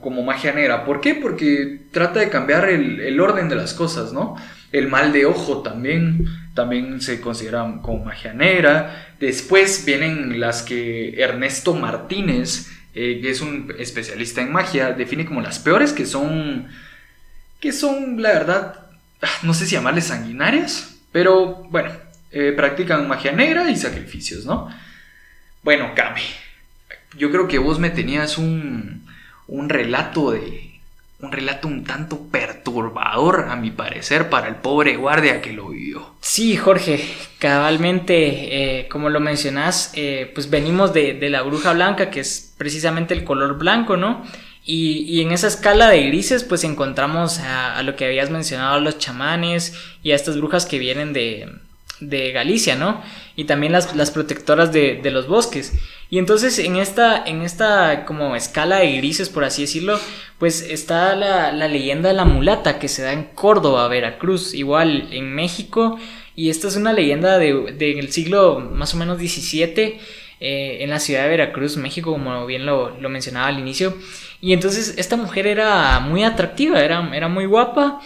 como, 0.00 0.22
magia 0.24 0.52
negra. 0.52 0.84
¿Por 0.84 1.00
qué? 1.00 1.14
Porque 1.14 1.82
trata 1.92 2.20
de 2.20 2.28
cambiar 2.28 2.68
el, 2.68 3.20
orden 3.20 3.48
de 3.48 3.54
las 3.54 3.72
cosas, 3.72 4.12
¿no? 4.12 4.36
El 4.72 4.88
mal 4.88 5.12
de 5.12 5.26
ojo 5.26 5.62
también, 5.62 6.26
también 6.54 7.00
se 7.00 7.20
considera 7.20 7.78
como 7.82 8.04
magia 8.04 8.32
negra. 8.32 9.14
Después 9.20 9.84
vienen 9.86 10.40
las 10.40 10.62
que 10.62 11.20
Ernesto 11.20 11.74
Martínez, 11.74 12.68
eh, 12.94 13.20
que 13.22 13.30
es 13.30 13.40
un 13.40 13.72
especialista 13.78 14.42
en 14.42 14.52
magia, 14.52 14.92
define 14.92 15.24
como 15.24 15.40
las 15.40 15.60
peores, 15.60 15.92
que 15.92 16.04
son, 16.04 16.66
que 17.60 17.72
son, 17.72 18.20
la 18.20 18.32
verdad, 18.32 18.86
ah, 19.22 19.38
no 19.44 19.54
sé 19.54 19.66
si 19.66 19.76
llamarles 19.76 20.06
sanguinarias, 20.06 20.98
pero 21.12 21.64
bueno, 21.70 21.92
eh, 22.32 22.52
practican 22.56 23.06
magia 23.06 23.30
negra 23.30 23.70
y 23.70 23.76
sacrificios, 23.76 24.44
¿no? 24.44 24.68
Bueno, 25.62 25.92
Cami 25.94 26.22
yo 27.16 27.30
creo 27.30 27.48
que 27.48 27.58
vos 27.58 27.78
me 27.78 27.90
tenías 27.90 28.38
un, 28.38 29.06
un 29.46 29.68
relato 29.68 30.32
de 30.32 30.68
un 31.20 31.32
relato 31.32 31.66
un 31.66 31.84
tanto 31.84 32.28
perturbador, 32.30 33.46
a 33.48 33.56
mi 33.56 33.70
parecer, 33.70 34.30
para 34.30 34.46
el 34.48 34.56
pobre 34.56 34.96
guardia 34.96 35.40
que 35.40 35.52
lo 35.52 35.70
vivió. 35.70 36.14
Sí, 36.20 36.56
Jorge, 36.56 37.04
cabalmente, 37.40 38.80
eh, 38.80 38.88
como 38.88 39.08
lo 39.08 39.18
mencionás, 39.18 39.90
eh, 39.94 40.30
pues 40.32 40.48
venimos 40.48 40.92
de, 40.92 41.18
la 41.28 41.42
bruja 41.42 41.72
blanca, 41.72 42.10
que 42.10 42.20
es 42.20 42.54
precisamente 42.56 43.14
el 43.14 43.24
color 43.24 43.58
blanco, 43.58 43.96
¿no? 43.96 44.24
Y, 44.64 45.22
en 45.22 45.32
esa 45.32 45.48
escala 45.48 45.88
de 45.88 46.06
grises, 46.08 46.44
pues 46.44 46.62
encontramos 46.62 47.40
a, 47.40 47.82
lo 47.82 47.96
que 47.96 48.04
habías 48.04 48.30
mencionado, 48.30 48.74
a 48.74 48.80
los 48.80 48.98
chamanes 48.98 49.74
y 50.02 50.12
a 50.12 50.14
estas 50.14 50.36
brujas 50.36 50.66
que 50.66 50.78
vienen 50.78 51.14
de, 51.14 51.50
de 52.00 52.32
Galicia, 52.32 52.76
¿no? 52.76 53.02
Y 53.36 53.44
también 53.44 53.72
las, 53.72 53.94
las 53.96 54.10
protectoras 54.10 54.72
de, 54.72 55.00
de, 55.02 55.10
los 55.10 55.26
bosques. 55.26 55.74
Y 56.10 56.18
entonces 56.18 56.58
en 56.58 56.76
esta, 56.76 57.24
en 57.24 57.42
esta 57.42 58.04
como 58.04 58.34
escala 58.36 58.78
de 58.78 58.96
grises, 58.96 59.28
por 59.28 59.44
así 59.44 59.62
decirlo, 59.62 59.98
pues 60.38 60.62
está 60.62 61.14
la, 61.16 61.52
la 61.52 61.68
leyenda 61.68 62.08
de 62.08 62.14
la 62.14 62.24
mulata 62.24 62.78
que 62.78 62.88
se 62.88 63.02
da 63.02 63.12
en 63.12 63.24
Córdoba, 63.34 63.88
Veracruz, 63.88 64.54
igual 64.54 65.08
en 65.12 65.34
México. 65.34 65.98
Y 66.34 66.50
esta 66.50 66.68
es 66.68 66.76
una 66.76 66.92
leyenda 66.92 67.38
del 67.38 67.76
de, 67.76 68.06
siglo 68.10 68.60
más 68.60 68.94
o 68.94 68.96
menos 68.96 69.18
17 69.18 69.98
eh, 70.40 70.78
en 70.80 70.90
la 70.90 71.00
ciudad 71.00 71.24
de 71.24 71.30
Veracruz, 71.30 71.76
México, 71.76 72.12
como 72.12 72.46
bien 72.46 72.64
lo, 72.64 72.96
lo, 73.00 73.08
mencionaba 73.08 73.48
al 73.48 73.58
inicio. 73.58 73.96
Y 74.40 74.52
entonces 74.52 74.94
esta 74.98 75.16
mujer 75.16 75.48
era 75.48 75.98
muy 75.98 76.22
atractiva, 76.22 76.80
era, 76.80 77.10
era 77.12 77.28
muy 77.28 77.46
guapa. 77.46 78.00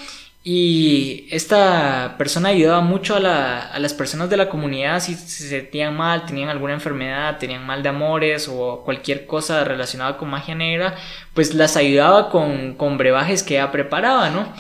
Y 0.45 1.29
esta 1.31 2.17
persona 2.19 2.49
ayudaba 2.49 2.81
mucho 2.81 3.15
a, 3.15 3.21
la, 3.21 3.61
a, 3.61 3.79
las 3.79 3.95
personas 3.95 4.29
de 4.29 4.37
la 4.37 4.49
comunidad 4.49 4.99
si 4.99 5.15
se 5.15 5.49
sentían 5.49 5.97
mal, 5.97 6.27
tenían 6.27 6.49
alguna 6.49 6.75
enfermedad, 6.75 7.39
tenían 7.39 7.65
mal 7.65 7.85
de 7.85 7.91
amores 7.91 8.49
o 8.49 8.83
cualquier 8.85 9.25
cosa 9.27 9.63
relacionada 9.63 10.17
con 10.19 10.31
magia 10.31 10.57
negra, 10.57 10.97
pues 11.33 11.55
las 11.55 11.77
ayudaba 11.77 12.29
con, 12.29 12.75
con 12.75 12.99
brebajes 12.99 13.45
que 13.45 13.55
ella 13.55 13.71
preparaba, 13.71 14.31
¿no? 14.31 14.53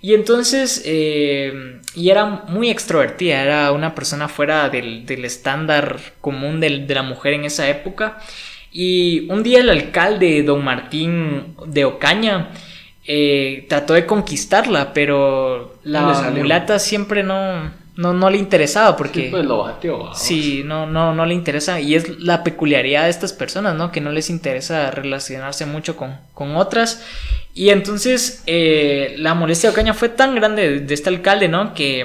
Y 0.00 0.14
entonces, 0.14 0.82
eh, 0.86 1.80
y 1.94 2.08
era 2.10 2.24
muy 2.24 2.70
extrovertida, 2.70 3.42
era 3.42 3.72
una 3.72 3.94
persona 3.94 4.28
fuera 4.28 4.70
del, 4.70 5.04
del 5.04 5.24
estándar 5.26 6.00
común 6.22 6.60
de, 6.60 6.86
de 6.86 6.94
la 6.94 7.02
mujer 7.02 7.34
en 7.34 7.44
esa 7.44 7.68
época. 7.68 8.18
Y 8.72 9.30
un 9.30 9.42
día 9.42 9.60
el 9.60 9.70
alcalde, 9.70 10.42
don 10.42 10.64
Martín 10.64 11.56
de 11.66 11.84
Ocaña, 11.84 12.50
eh, 13.06 13.66
trató 13.68 13.94
de 13.94 14.04
conquistarla, 14.04 14.92
pero 14.92 15.76
la 15.84 16.30
mulata 16.34 16.78
siempre 16.78 17.22
no, 17.22 17.70
no, 17.96 18.12
no, 18.12 18.30
le 18.30 18.36
interesaba 18.36 18.96
porque... 18.96 19.26
Sí, 19.26 19.28
pues 19.30 19.44
lo 19.44 19.58
bateó. 19.58 20.12
Sí, 20.14 20.62
no, 20.64 20.86
no, 20.86 21.14
no 21.14 21.24
le 21.24 21.32
interesa. 21.32 21.80
Y 21.80 21.94
es 21.94 22.18
la 22.18 22.42
peculiaridad 22.42 23.04
de 23.04 23.10
estas 23.10 23.32
personas, 23.32 23.76
¿no? 23.76 23.92
Que 23.92 24.00
no 24.00 24.10
les 24.10 24.28
interesa 24.28 24.90
relacionarse 24.90 25.66
mucho 25.66 25.96
con, 25.96 26.18
con 26.34 26.56
otras. 26.56 27.04
Y 27.54 27.70
entonces 27.70 28.42
eh, 28.46 29.14
la 29.18 29.34
molestia 29.34 29.70
de 29.70 29.74
Ocaña 29.74 29.94
fue 29.94 30.08
tan 30.08 30.34
grande 30.34 30.80
de, 30.80 30.94
este 30.94 31.08
alcalde, 31.08 31.48
¿no? 31.48 31.74
Que, 31.74 32.04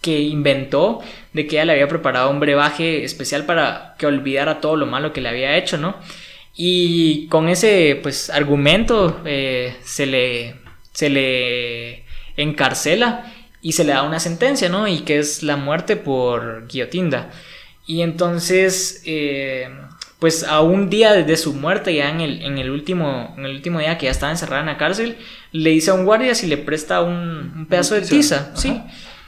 que 0.00 0.18
inventó 0.18 1.00
de 1.34 1.46
que 1.46 1.56
ella 1.56 1.66
le 1.66 1.72
había 1.74 1.88
preparado 1.88 2.30
un 2.30 2.40
brebaje 2.40 3.04
especial 3.04 3.44
para 3.44 3.94
que 3.98 4.06
olvidara 4.06 4.60
todo 4.60 4.76
lo 4.76 4.86
malo 4.86 5.12
que 5.12 5.20
le 5.20 5.28
había 5.28 5.56
hecho, 5.56 5.76
¿no? 5.76 5.94
Y 6.54 7.28
con 7.28 7.48
ese 7.48 7.98
pues 8.02 8.28
argumento 8.30 9.22
eh, 9.24 9.76
se, 9.82 10.06
le, 10.06 10.56
se 10.92 11.08
le 11.08 12.04
encarcela 12.36 13.32
y 13.62 13.72
se 13.72 13.84
le 13.84 13.92
da 13.92 14.02
una 14.02 14.20
sentencia, 14.20 14.68
¿no? 14.68 14.88
Y 14.88 15.00
que 15.00 15.18
es 15.18 15.42
la 15.42 15.56
muerte 15.56 15.96
por 15.96 16.66
guillotinda. 16.66 17.30
Y 17.86 18.02
entonces, 18.02 19.02
eh, 19.06 19.68
pues 20.18 20.44
a 20.44 20.60
un 20.60 20.90
día 20.90 21.14
de 21.14 21.36
su 21.36 21.54
muerte, 21.54 21.94
ya 21.94 22.10
en 22.10 22.20
el, 22.20 22.42
en 22.42 22.58
el, 22.58 22.70
último, 22.70 23.34
en 23.38 23.46
el 23.46 23.56
último 23.56 23.78
día 23.78 23.98
que 23.98 24.06
ya 24.06 24.12
estaba 24.12 24.32
encerrada 24.32 24.60
en 24.60 24.66
la 24.66 24.76
cárcel, 24.76 25.16
le 25.52 25.70
dice 25.70 25.90
a 25.90 25.94
un 25.94 26.04
guardia 26.04 26.34
si 26.34 26.46
le 26.46 26.58
presta 26.58 27.00
un, 27.02 27.66
pedazo 27.68 27.94
de 27.94 28.02
tiza, 28.02 28.54
¿sí? 28.54 28.80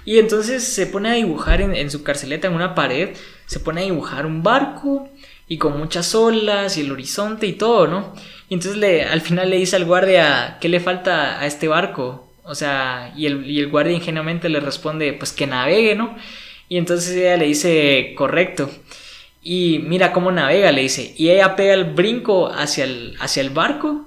Y 0.04 0.18
entonces 0.18 0.62
se 0.62 0.86
pone 0.86 1.08
a 1.08 1.14
dibujar 1.14 1.62
en, 1.62 1.74
en, 1.74 1.90
su 1.90 2.02
carceleta, 2.02 2.48
en 2.48 2.54
una 2.54 2.74
pared, 2.74 3.10
se 3.46 3.60
pone 3.60 3.80
a 3.80 3.84
dibujar 3.84 4.26
un 4.26 4.42
barco 4.42 5.08
y 5.48 5.58
con 5.58 5.78
muchas 5.78 6.14
olas 6.14 6.76
y 6.76 6.82
el 6.82 6.92
horizonte 6.92 7.46
y 7.46 7.52
todo, 7.52 7.86
¿no? 7.86 8.14
Y 8.48 8.54
entonces 8.54 8.78
le, 8.78 9.04
al 9.04 9.20
final 9.20 9.50
le 9.50 9.56
dice 9.56 9.76
al 9.76 9.84
guardia, 9.84 10.58
¿qué 10.60 10.68
le 10.68 10.80
falta 10.80 11.40
a 11.40 11.46
este 11.46 11.68
barco? 11.68 12.28
O 12.44 12.54
sea, 12.54 13.12
y 13.16 13.26
el, 13.26 13.48
y 13.48 13.60
el 13.60 13.70
guardia 13.70 13.94
ingenuamente 13.94 14.48
le 14.48 14.60
responde, 14.60 15.12
pues 15.14 15.32
que 15.32 15.46
navegue, 15.46 15.94
¿no? 15.94 16.16
Y 16.68 16.78
entonces 16.78 17.14
ella 17.16 17.36
le 17.36 17.46
dice, 17.46 18.14
correcto. 18.16 18.70
Y 19.42 19.80
mira 19.84 20.12
cómo 20.12 20.32
navega, 20.32 20.72
le 20.72 20.82
dice. 20.82 21.14
Y 21.16 21.30
ella 21.30 21.56
pega 21.56 21.74
el 21.74 21.84
brinco 21.84 22.48
hacia 22.48 22.84
el, 22.84 23.16
hacia 23.20 23.42
el 23.42 23.50
barco 23.50 24.06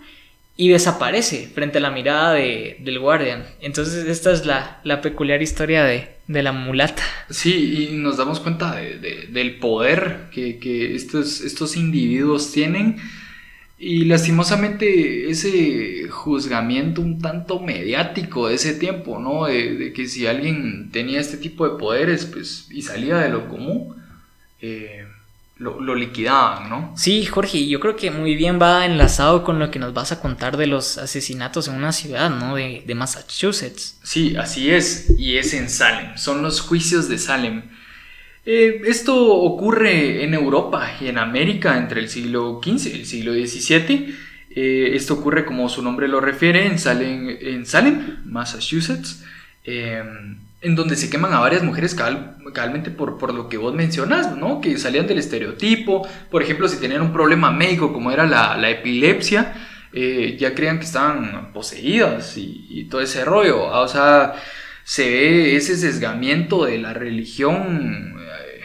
y 0.59 0.69
desaparece 0.69 1.47
frente 1.53 1.77
a 1.77 1.81
la 1.81 1.91
mirada 1.91 2.33
de, 2.33 2.77
del 2.79 2.99
guardián. 2.99 3.45
Entonces 3.61 4.07
esta 4.07 4.31
es 4.31 4.45
la, 4.45 4.81
la 4.83 5.01
peculiar 5.01 5.41
historia 5.43 5.83
de, 5.83 6.09
de, 6.27 6.43
la 6.43 6.51
mulata. 6.51 7.03
Sí, 7.29 7.89
y 7.91 7.95
nos 7.95 8.17
damos 8.17 8.39
cuenta 8.39 8.75
de, 8.75 9.27
del 9.29 9.59
poder 9.59 10.29
que, 10.31 10.57
que, 10.57 10.95
estos, 10.95 11.41
estos 11.41 11.77
individuos 11.77 12.51
tienen. 12.51 12.97
Y 13.79 14.05
lastimosamente 14.05 15.29
ese 15.29 16.07
juzgamiento 16.09 17.01
un 17.01 17.21
tanto 17.21 17.59
mediático 17.59 18.47
de 18.47 18.55
ese 18.55 18.73
tiempo, 18.73 19.19
¿no? 19.19 19.45
De, 19.45 19.93
que 19.93 20.07
si 20.07 20.25
alguien 20.25 20.89
tenía 20.91 21.19
este 21.19 21.37
tipo 21.37 21.69
de 21.69 21.77
poderes, 21.77 22.25
pues, 22.25 22.67
y 22.71 22.81
salía 22.81 23.17
de 23.17 23.29
lo 23.29 23.47
común, 23.47 23.95
eh, 24.63 25.05
lo, 25.59 25.95
liquidaban, 25.95 26.69
¿no? 26.69 26.93
Sí, 26.95 27.25
Jorge, 27.25 27.67
yo 27.67 27.79
creo 27.79 27.95
que 27.95 28.11
muy 28.11 28.35
bien 28.35 28.59
va 28.61 28.85
enlazado 28.85 29.43
con 29.43 29.57
lo 29.57 29.71
que 29.71 29.79
nos 29.79 29.93
vas 29.93 30.11
a 30.11 30.21
contar 30.21 30.55
de 30.57 30.67
los 30.67 30.97
asesinatos 30.97 31.67
en 31.67 31.75
una 31.75 31.91
ciudad, 31.91 32.29
¿no? 32.29 32.55
De, 32.55 32.83
Massachusetts. 32.95 33.99
Sí, 34.03 34.35
así 34.37 34.71
es, 34.71 35.13
y 35.17 35.37
es 35.37 35.53
en 35.53 35.69
Salem, 35.69 36.17
son 36.17 36.41
los 36.41 36.61
juicios 36.61 37.09
de 37.09 37.17
Salem. 37.17 37.63
Eh, 38.45 38.81
esto 38.85 39.25
ocurre 39.25 40.23
en 40.23 40.33
Europa 40.33 40.89
y 41.01 41.07
en 41.07 41.17
América 41.17 41.77
entre 41.77 42.01
el 42.01 42.09
siglo 42.09 42.61
XV 42.63 42.87
y 42.87 42.99
el 42.99 43.05
siglo 43.05 43.33
XVII. 43.33 44.15
Eh, 44.51 44.91
esto 44.95 45.15
ocurre, 45.15 45.45
como 45.45 45.69
su 45.69 45.81
nombre 45.81 46.07
lo 46.07 46.21
refiere, 46.21 46.65
en 46.65 46.79
Salem, 46.79 47.37
en 47.41 47.65
Salem 47.65 48.19
Massachusetts. 48.25 49.23
Eh, 49.63 50.01
en 50.61 50.75
donde 50.75 50.95
se 50.95 51.09
queman 51.09 51.33
a 51.33 51.39
varias 51.39 51.63
mujeres 51.63 51.95
cabalmente 51.95 52.89
por, 52.89 53.33
lo 53.33 53.47
que 53.47 53.57
vos 53.57 53.73
mencionas, 53.75 54.35
¿no? 54.35 54.59
Que 54.59 54.77
salían 54.77 55.07
del 55.07 55.19
estereotipo, 55.19 56.07
por 56.31 56.41
ejemplo, 56.41 56.67
si 56.67 56.79
tenían 56.79 57.01
un 57.01 57.13
problema 57.13 57.51
médico 57.51 57.93
como 57.93 58.11
era 58.11 58.25
la, 58.25 58.69
epilepsia, 58.69 59.53
eh, 59.93 60.35
ya 60.39 60.55
creían 60.55 60.79
que 60.79 60.85
estaban 60.85 61.53
poseídas 61.53 62.37
y, 62.37 62.87
todo 62.89 63.01
ese 63.01 63.23
rollo, 63.25 63.63
o 63.63 63.87
sea, 63.87 64.35
se 64.83 65.09
ve 65.09 65.55
ese 65.55 65.75
sesgamiento 65.77 66.65
de 66.65 66.77
la 66.79 66.93
religión, 66.93 68.15
eh, 68.19 68.61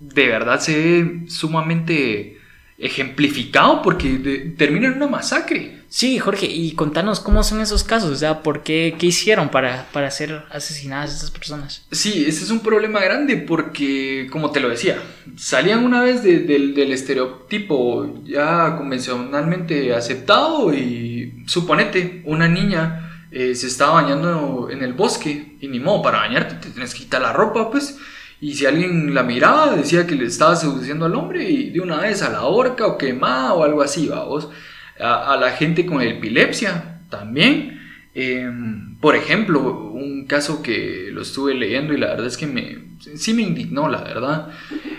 de 0.00 0.26
verdad 0.26 0.60
se 0.60 0.76
ve 0.76 1.20
sumamente 1.28 2.38
ejemplificado 2.78 3.82
porque 3.82 4.54
termina 4.58 4.88
en 4.88 4.94
una 4.94 5.06
masacre. 5.06 5.75
Sí, 5.88 6.18
Jorge, 6.18 6.46
y 6.46 6.72
contanos 6.72 7.20
cómo 7.20 7.42
son 7.42 7.60
esos 7.60 7.84
casos, 7.84 8.10
o 8.10 8.16
sea, 8.16 8.42
¿por 8.42 8.62
qué, 8.62 8.96
qué 8.98 9.06
hicieron 9.06 9.50
para, 9.50 9.86
para 9.92 10.10
ser 10.10 10.44
asesinadas 10.50 11.14
estas 11.14 11.30
personas? 11.30 11.86
Sí, 11.90 12.24
ese 12.26 12.44
es 12.44 12.50
un 12.50 12.60
problema 12.60 13.00
grande 13.00 13.36
porque, 13.36 14.26
como 14.30 14.50
te 14.50 14.60
lo 14.60 14.68
decía, 14.68 15.00
salían 15.36 15.84
una 15.84 16.02
vez 16.02 16.22
del 16.22 16.92
estereotipo 16.92 18.22
ya 18.24 18.76
convencionalmente 18.76 19.94
aceptado 19.94 20.74
y 20.74 21.44
suponete, 21.46 22.22
una 22.24 22.48
niña 22.48 23.28
eh, 23.30 23.54
se 23.54 23.66
estaba 23.66 24.02
bañando 24.02 24.68
en 24.70 24.82
el 24.82 24.92
bosque 24.92 25.56
y 25.60 25.68
ni 25.68 25.78
modo, 25.78 26.02
para 26.02 26.18
bañarte 26.18 26.54
te 26.56 26.70
tienes 26.70 26.94
que 26.94 27.00
quitar 27.00 27.22
la 27.22 27.32
ropa, 27.32 27.70
pues. 27.70 27.98
Y 28.40 28.54
si 28.54 28.66
alguien 28.66 29.14
la 29.14 29.22
miraba, 29.22 29.74
decía 29.74 30.06
que 30.06 30.14
le 30.14 30.26
estaba 30.26 30.56
seduciendo 30.56 31.06
al 31.06 31.14
hombre 31.14 31.48
y 31.48 31.70
de 31.70 31.80
una 31.80 32.00
vez 32.00 32.22
a 32.22 32.28
la 32.28 32.42
horca 32.42 32.86
o 32.86 32.98
quemada 32.98 33.54
o 33.54 33.64
algo 33.64 33.80
así, 33.80 34.08
vamos 34.08 34.50
a, 34.98 35.36
la 35.36 35.50
gente 35.52 35.86
con 35.86 36.02
epilepsia 36.02 37.00
también. 37.10 37.80
Em, 38.14 38.96
por 38.98 39.14
ejemplo, 39.14 39.90
un 39.92 40.26
caso 40.26 40.62
que 40.62 41.10
lo 41.12 41.22
estuve 41.22 41.54
leyendo 41.54 41.92
y 41.92 41.98
la 41.98 42.08
verdad 42.08 42.26
es 42.26 42.36
que 42.36 42.46
me, 42.46 42.78
sí 43.16 43.34
me 43.34 43.42
indignó, 43.42 43.88
la 43.88 44.02
verdad, 44.02 44.48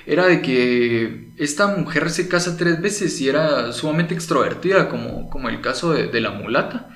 era 0.06 0.28
de 0.28 0.42
que 0.42 1.30
esta 1.38 1.68
mujer 1.68 2.10
se 2.10 2.30
casa 2.30 2.58
tres 2.58 2.82
veces 2.82 3.20
y 3.22 3.28
era 3.28 3.72
sumamente 3.74 4.14
extrovertida, 4.14 4.88
como, 4.90 5.30
como 5.30 5.50
el 5.50 5.62
caso 5.62 5.94
de, 5.94 6.22
la 6.22 6.32
mulata, 6.32 6.90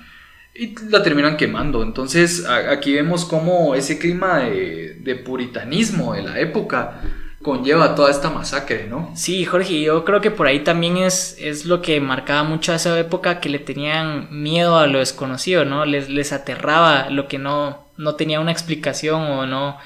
y 0.53 0.75
la 0.89 1.01
terminan 1.01 1.37
quemando. 1.37 1.81
Entonces 1.83 2.45
aquí 2.45 2.93
vemos 2.93 3.25
cómo 3.25 3.73
ese 3.75 3.97
clima 3.97 4.39
de, 4.39 4.97
de 5.01 5.15
puritanismo 5.15 6.13
de 6.13 6.23
la 6.23 6.39
época 6.39 7.01
conlleva 7.41 7.95
toda 7.95 8.11
esta 8.11 8.29
masacre, 8.29 8.87
¿no? 8.87 9.11
Sí, 9.15 9.45
Jorge, 9.45 9.81
yo 9.81 10.05
creo 10.05 10.21
que 10.21 10.31
por 10.31 10.47
ahí 10.47 10.59
también 10.59 10.97
es, 10.97 11.35
es 11.39 11.65
lo 11.65 11.81
que 11.81 11.99
marcaba 11.99 12.43
mucho 12.43 12.71
a 12.71 12.75
esa 12.75 12.97
época, 12.99 13.39
que 13.39 13.49
le 13.49 13.59
tenían 13.59 14.27
miedo 14.31 14.77
a 14.77 14.87
lo 14.87 14.99
desconocido, 14.99 15.65
¿no? 15.65 15.85
Les, 15.85 16.09
les 16.09 16.33
aterraba 16.33 17.09
lo 17.09 17.27
que 17.27 17.37
no, 17.37 17.87
no 17.97 18.15
tenía 18.15 18.39
una 18.39 18.51
explicación 18.51 19.21
o 19.21 19.45
no, 19.45 19.77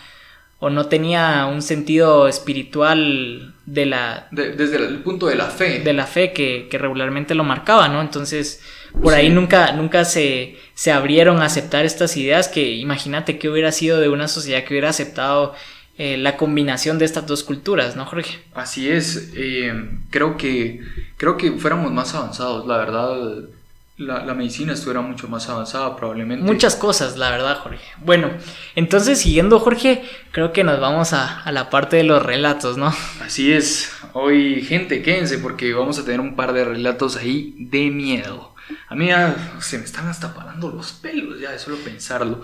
o 0.60 0.70
no 0.70 0.88
tenía 0.88 1.46
un 1.46 1.62
sentido 1.62 2.28
espiritual 2.28 3.54
de 3.66 3.86
la... 3.86 4.28
desde 4.32 4.78
el 4.78 5.00
punto 5.00 5.28
de 5.28 5.36
la 5.36 5.46
fe. 5.46 5.80
De 5.80 5.94
la 5.94 6.06
fe 6.06 6.34
que, 6.34 6.68
que 6.70 6.78
regularmente 6.78 7.36
lo 7.36 7.44
marcaba, 7.44 7.88
¿no? 7.88 8.02
Entonces, 8.02 8.62
por 9.02 9.14
ahí 9.14 9.30
nunca, 9.30 9.72
nunca 9.74 10.06
se, 10.06 10.58
se 10.74 10.92
abrieron 10.92 11.42
a 11.42 11.46
aceptar 11.46 11.86
estas 11.86 12.16
ideas 12.18 12.48
que 12.48 12.72
imagínate 12.72 13.38
que 13.38 13.50
hubiera 13.50 13.72
sido 13.72 14.00
de 14.00 14.10
una 14.10 14.28
sociedad 14.28 14.64
que 14.64 14.74
hubiera 14.74 14.90
aceptado 14.90 15.54
eh, 15.98 16.18
la 16.18 16.36
combinación 16.36 17.00
de 17.00 17.06
estas 17.06 17.26
dos 17.26 17.44
culturas, 17.44 17.96
¿no, 17.96 18.06
Jorge? 18.06 18.40
Así 18.54 18.90
es, 18.90 19.32
eh, 19.36 19.74
creo, 20.10 20.36
que, 20.36 20.82
creo 21.16 21.38
que 21.38 21.54
fuéramos 21.54 21.92
más 21.94 22.14
avanzados, 22.14 22.68
la 22.68 22.78
verdad. 22.78 23.46
la, 23.98 24.34
medicina 24.34 24.74
estuviera 24.74 25.00
mucho 25.00 25.30
más 25.30 25.48
avanzada 25.48 25.96
probablemente. 25.96 26.44
Muchas 26.44 26.76
cosas, 26.76 27.18
la 27.18 27.30
verdad, 27.30 27.60
Jorge. 27.60 27.86
Bueno, 28.04 28.30
entonces 28.76 29.20
siguiendo, 29.22 29.60
Jorge, 29.60 30.04
creo 30.32 30.52
que 30.52 30.66
nos 30.66 30.82
vamos 30.82 31.14
a, 31.14 31.40
a 31.40 31.52
la 31.54 31.70
parte 31.70 31.96
de 31.96 32.04
los 32.04 32.22
relatos, 32.22 32.76
¿no? 32.76 32.94
Así 33.22 33.54
es. 33.54 33.90
Hoy, 34.12 34.64
gente, 34.64 35.02
quédense 35.02 35.38
porque 35.38 35.74
vamos 35.74 35.98
a 35.98 36.04
tener 36.04 36.20
un 36.20 36.36
par 36.36 36.52
de 36.52 36.66
relatos 36.66 37.16
ahí 37.16 37.56
de 37.58 37.90
miedo. 37.90 38.54
A 38.88 38.96
mí 38.96 39.08
ya 39.08 39.36
se 39.60 39.78
me 39.78 39.86
están 39.86 40.08
hasta 40.08 40.34
parando 40.34 40.72
los 40.72 40.94
pelos 40.94 41.40
ya 41.40 41.52
de 41.52 41.60
solo 41.60 41.78
pensarlo. 41.78 42.42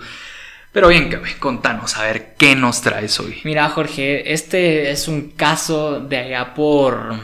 Pero 0.72 0.88
bien, 0.88 1.10
Cabe, 1.10 1.36
contanos, 1.38 1.98
a 1.98 2.02
ver, 2.02 2.34
¿qué 2.38 2.56
nos 2.56 2.80
traes 2.80 3.20
hoy? 3.20 3.40
Mira, 3.44 3.68
Jorge, 3.68 4.32
este 4.32 4.90
es 4.90 5.06
un 5.06 5.32
caso 5.32 6.00
de 6.00 6.16
allá 6.16 6.54
por, 6.54 7.14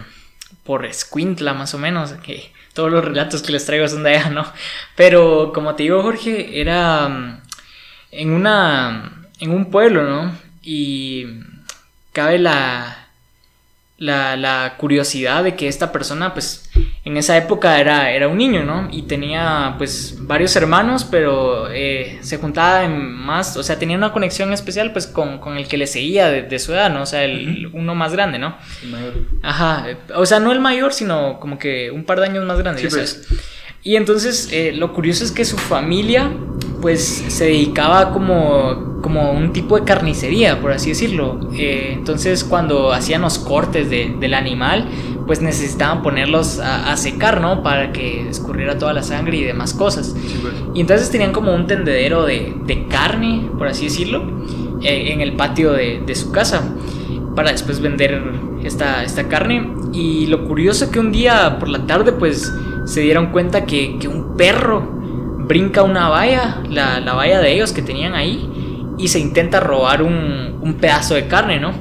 por 0.64 0.84
Escuintla, 0.84 1.54
más 1.54 1.72
o 1.72 1.78
menos, 1.78 2.12
que 2.12 2.52
todos 2.74 2.92
los 2.92 3.02
relatos 3.02 3.42
que 3.42 3.52
les 3.52 3.64
traigo 3.64 3.88
son 3.88 4.02
de 4.02 4.16
allá, 4.16 4.28
¿no? 4.28 4.52
Pero 4.94 5.52
como 5.54 5.74
te 5.74 5.84
digo, 5.84 6.02
Jorge, 6.02 6.60
era 6.60 7.08
mm, 7.08 7.40
en 8.12 8.30
una, 8.30 9.28
en 9.40 9.50
un 9.50 9.70
pueblo, 9.70 10.04
¿no? 10.04 10.36
Y 10.62 11.26
cabe 12.12 12.38
la, 12.38 13.07
la, 13.98 14.36
la 14.36 14.76
curiosidad 14.78 15.42
de 15.42 15.56
que 15.56 15.66
esta 15.66 15.90
persona, 15.90 16.32
pues, 16.32 16.70
en 17.04 17.16
esa 17.16 17.36
época 17.36 17.80
era, 17.80 18.12
era 18.12 18.28
un 18.28 18.38
niño, 18.38 18.62
¿no? 18.64 18.88
Y 18.92 19.02
tenía 19.02 19.74
pues 19.76 20.16
varios 20.20 20.54
hermanos, 20.54 21.04
pero 21.04 21.68
eh, 21.70 22.18
se 22.20 22.36
juntaba 22.36 22.84
en 22.84 23.12
más, 23.12 23.56
o 23.56 23.62
sea, 23.62 23.78
tenía 23.78 23.96
una 23.96 24.12
conexión 24.12 24.52
especial 24.52 24.92
pues 24.92 25.06
con, 25.06 25.56
el 25.56 25.66
que 25.66 25.78
le 25.78 25.86
seguía 25.86 26.30
de, 26.30 26.58
su 26.58 26.72
edad, 26.72 26.90
¿no? 26.90 27.02
O 27.02 27.06
sea, 27.06 27.24
el 27.24 27.70
uno 27.72 27.94
más 27.94 28.12
grande, 28.12 28.38
¿no? 28.38 28.56
El 28.82 28.90
mayor. 28.90 29.14
Ajá, 29.42 29.86
o 30.14 30.26
sea, 30.26 30.38
no 30.38 30.52
el 30.52 30.60
mayor, 30.60 30.92
sino 30.92 31.40
como 31.40 31.58
que 31.58 31.90
un 31.90 32.04
par 32.04 32.20
de 32.20 32.26
años 32.26 32.44
más 32.44 32.58
grande, 32.58 32.86
pues. 32.88 33.26
Y 33.82 33.96
entonces 33.96 34.50
eh, 34.52 34.72
lo 34.74 34.92
curioso 34.92 35.24
es 35.24 35.32
que 35.32 35.44
su 35.44 35.56
familia 35.56 36.30
pues 36.80 37.24
se 37.28 37.46
dedicaba 37.46 38.12
como, 38.12 39.00
como 39.02 39.32
un 39.32 39.52
tipo 39.52 39.78
de 39.78 39.84
carnicería, 39.84 40.60
por 40.60 40.72
así 40.72 40.90
decirlo. 40.90 41.40
Eh, 41.54 41.92
entonces 41.96 42.44
cuando 42.44 42.92
hacían 42.92 43.22
los 43.22 43.38
cortes 43.38 43.90
del 43.90 44.34
animal, 44.34 44.88
pues 45.26 45.42
necesitaban 45.42 46.02
ponerlos 46.02 46.58
a, 46.58 46.96
secar, 46.96 47.40
¿no? 47.40 47.62
Para 47.62 47.92
que 47.92 48.28
escurriera 48.28 48.78
toda 48.78 48.94
la 48.94 49.02
sangre 49.02 49.36
y 49.36 49.44
demás 49.44 49.74
cosas. 49.74 50.14
Pues. 50.40 50.54
Y 50.74 50.80
entonces 50.80 51.10
tenían 51.10 51.32
como 51.32 51.54
un 51.54 51.66
tendedero 51.66 52.24
de, 52.24 52.86
carne, 52.88 53.50
por 53.58 53.68
así 53.68 53.84
decirlo, 53.84 54.22
eh, 54.82 55.12
en 55.12 55.20
el 55.20 55.34
patio 55.34 55.72
de, 55.72 56.14
su 56.14 56.32
casa, 56.32 56.62
para 57.36 57.52
después 57.52 57.80
vender 57.80 58.22
esta, 58.64 59.04
esta 59.04 59.28
carne. 59.28 59.70
Y 59.92 60.26
lo 60.28 60.46
curioso 60.46 60.90
que 60.90 60.98
un 60.98 61.12
día 61.12 61.58
por 61.58 61.68
la 61.68 61.86
tarde, 61.86 62.12
pues 62.12 62.50
se 62.88 63.02
dieron 63.02 63.26
cuenta 63.26 63.66
que, 63.66 63.98
un 64.08 64.34
perro 64.36 64.97
brinca 65.48 65.82
una 65.82 66.08
valla, 66.08 66.62
la, 66.68 67.00
valla 67.14 67.40
de 67.40 67.52
ellos 67.52 67.72
que 67.72 67.82
tenían 67.82 68.14
ahí, 68.14 68.48
y 68.98 69.08
se 69.08 69.18
intenta 69.18 69.58
robar 69.58 70.02
un, 70.02 70.58
un 70.60 70.74
pedazo 70.74 71.14
de 71.14 71.26
carne, 71.26 71.58
¿no? 71.58 71.72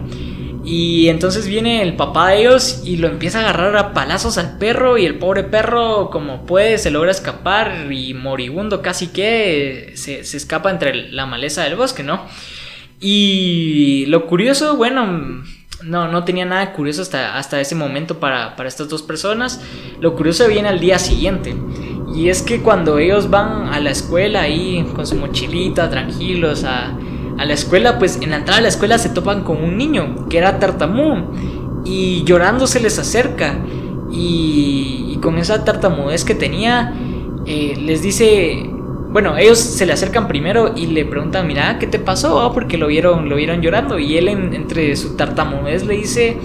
Y 0.68 1.08
entonces 1.08 1.48
viene 1.48 1.82
el 1.82 1.96
papá 1.96 2.32
de 2.32 2.42
ellos 2.42 2.82
y 2.84 2.98
lo 2.98 3.08
empieza 3.08 3.40
a 3.40 3.44
agarrar 3.44 3.78
a 3.78 3.94
palazos 3.94 4.38
al 4.38 4.58
perro 4.58 4.98
y 4.98 5.06
el 5.06 5.18
pobre 5.18 5.44
perro 5.44 6.10
como 6.10 6.46
puede 6.46 6.78
se 6.78 6.92
logra 6.92 7.10
escapar 7.10 7.90
y 7.90 8.14
moribundo 8.14 8.82
casi 8.82 9.08
que 9.08 9.94
se, 9.96 10.20
escapa 10.20 10.70
entre 10.70 11.10
la 11.10 11.26
maleza 11.26 11.64
del 11.64 11.78
bosque, 11.78 12.04
¿no? 12.04 12.26
Y 13.00 14.08
lo 14.08 14.28
curioso, 14.28 14.76
bueno, 14.76 15.46
no, 15.84 16.08
no 16.10 16.24
tenía 16.26 16.44
nada 16.44 16.74
curioso 16.74 17.02
hasta, 17.02 17.38
hasta 17.38 17.62
ese 17.62 17.76
momento 17.76 18.20
para, 18.20 18.58
para 18.58 18.68
estas 18.68 18.90
dos 18.90 19.04
personas. 19.04 19.62
Lo 20.02 20.16
curioso 20.16 20.50
viene 20.50 20.68
al 20.68 20.82
día 20.82 21.00
siguiente. 21.00 21.56
Y 22.18 22.30
es 22.30 22.42
que 22.42 22.62
cuando 22.62 22.98
ellos 22.98 23.30
van 23.30 23.74
a 23.74 23.80
la 23.80 23.92
escuela 23.92 24.42
ahí 24.42 24.86
con 24.96 25.06
su 25.06 25.16
mochilita, 25.16 25.90
tranquilos, 25.90 26.64
a 26.66 26.98
a 27.38 27.46
la 27.46 27.54
escuela, 27.54 28.00
pues 28.00 28.20
en 28.22 28.32
la 28.32 28.38
entrada 28.38 28.58
de 28.58 28.64
la 28.64 28.70
escuela 28.70 28.98
se 28.98 29.10
topan 29.10 29.44
con 29.44 29.64
un 29.64 29.78
niño 29.78 30.28
que 30.30 30.40
era 30.40 30.60
tartamudo 30.60 31.32
y 31.86 32.24
llorando 32.24 32.68
se 32.68 32.80
les 32.80 32.98
acerca 32.98 33.60
y, 34.12 35.20
con 35.22 35.38
esa 35.40 35.66
tartamudez 35.66 36.24
que 36.24 36.36
tenía 36.36 36.94
eh, 37.48 37.76
les 37.82 38.04
dice, 38.04 38.70
bueno, 39.10 39.36
ellos 39.36 39.58
se 39.58 39.86
le 39.86 39.94
acercan 39.94 40.28
primero 40.28 40.74
y 40.76 40.86
le 40.88 41.06
preguntan, 41.06 41.48
mira, 41.48 41.80
¿qué 41.80 41.88
te 41.88 41.98
pasó? 41.98 42.40
Ah, 42.42 42.54
porque 42.54 42.78
lo 42.78 42.88
vieron, 42.88 43.28
lo 43.28 43.36
vieron 43.36 43.62
llorando 43.62 43.98
y 43.98 44.16
él 44.16 44.28
entre 44.28 44.96
su 44.96 45.16
tartamudez 45.16 45.86
le 45.86 45.98
dice, 45.98 46.38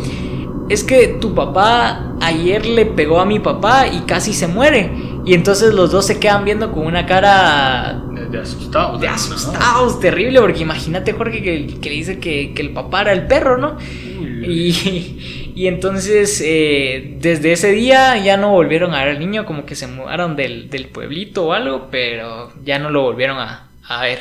es 0.70 0.84
que 0.84 1.08
tu 1.08 1.34
papá 1.34 2.14
ayer 2.20 2.64
le 2.64 2.86
pegó 2.86 3.20
a 3.20 3.26
mi 3.26 3.40
papá 3.40 3.88
y 3.88 4.00
casi 4.00 4.32
se 4.32 4.46
muere. 4.46 5.11
Y 5.24 5.34
entonces 5.34 5.72
los 5.72 5.92
dos 5.92 6.06
se 6.06 6.18
quedan 6.18 6.44
viendo 6.44 6.72
con 6.72 6.86
una 6.86 7.06
cara 7.06 8.02
de 8.30 8.38
asustados. 8.38 9.00
De 9.00 9.08
asustados, 9.08 10.00
terrible, 10.00 10.40
porque 10.40 10.60
imagínate, 10.60 11.12
Jorge, 11.12 11.42
que, 11.42 11.78
que 11.80 11.90
le 11.90 11.96
dice 11.96 12.18
que, 12.18 12.52
el 12.56 12.70
papá 12.70 13.02
era 13.02 13.12
el 13.12 13.26
perro, 13.26 13.58
¿no? 13.58 13.78
y, 13.80 15.52
y, 15.54 15.66
entonces, 15.68 16.42
eh, 16.44 17.16
desde 17.20 17.52
ese 17.52 17.70
día 17.70 18.16
ya 18.16 18.36
no 18.36 18.50
volvieron 18.50 18.94
a 18.94 19.04
ver 19.04 19.16
al 19.16 19.20
niño, 19.20 19.44
como 19.46 19.64
que 19.64 19.76
se 19.76 19.86
mudaron 19.86 20.34
del, 20.34 20.68
pueblito 20.92 21.46
o 21.46 21.52
algo, 21.52 21.88
pero 21.90 22.52
ya 22.64 22.78
no 22.78 22.90
lo 22.90 23.02
volvieron 23.02 23.38
a, 23.38 23.68
ver. 24.00 24.20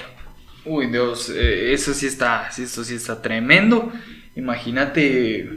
Uy, 0.66 0.88
Dios, 0.88 1.32
eh, 1.36 1.74
eso 1.74 1.94
sí 1.94 2.06
está, 2.06 2.50
esto 2.56 2.84
sí 2.84 2.96
está 2.96 3.22
tremendo. 3.22 3.92
Imagínate, 4.36 5.50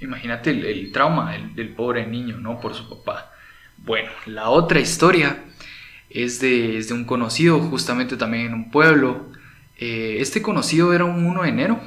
imagínate 0.00 0.50
el, 0.50 0.92
trauma 0.92 1.32
del, 1.32 1.54
del 1.56 1.70
pobre 1.70 2.06
niño, 2.06 2.36
¿no? 2.36 2.60
Por 2.60 2.74
su 2.74 2.88
papá. 2.88 3.33
Bueno, 3.78 4.10
la 4.26 4.48
otra 4.48 4.80
historia 4.80 5.44
es 6.14 6.40
de, 6.40 6.86
un 6.92 7.04
conocido, 7.04 7.60
justamente 7.60 8.16
también 8.16 8.46
en 8.46 8.54
un 8.54 8.70
pueblo. 8.70 9.26
Eh, 9.76 10.18
este 10.20 10.40
conocido 10.40 10.94
era 10.94 11.04
un 11.04 11.26
1 11.26 11.42
de 11.42 11.48
enero, 11.48 11.80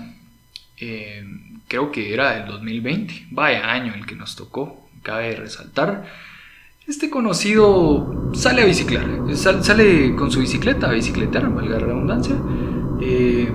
eh, 0.80 1.26
creo 1.68 1.92
que 1.92 2.14
era 2.14 2.32
del 2.32 2.46
2020, 2.46 3.28
vaya 3.32 3.72
año 3.72 3.94
el 3.96 4.06
que 4.06 4.16
nos 4.16 4.36
tocó, 4.36 4.90
cabe 5.02 5.36
resaltar. 5.36 6.06
Este 6.86 7.10
conocido 7.10 8.32
sale 8.34 8.62
a 8.62 8.66
biciclar, 8.66 9.06
sale 9.36 10.14
con 10.16 10.30
su 10.30 10.42
bicicleta, 10.42 10.90
a 10.90 10.94
bicicletar, 10.94 11.50
valga 11.50 11.80
la 11.80 11.86
redundancia. 11.86 12.36
Eh, 13.02 13.50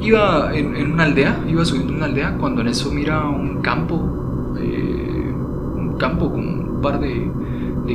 iba 0.00 0.54
en, 0.54 0.92
una 0.92 1.04
aldea, 1.04 1.42
iba 1.48 1.64
subiendo 1.64 1.94
una 1.94 2.06
aldea 2.06 2.36
cuando 2.38 2.60
en 2.60 2.68
eso 2.68 2.90
mira 2.90 3.26
un 3.28 3.62
campo, 3.62 3.96
un 3.96 5.96
campo 5.98 6.30
con 6.30 6.40
un 6.40 6.80
par 6.80 7.00
de, 7.00 7.30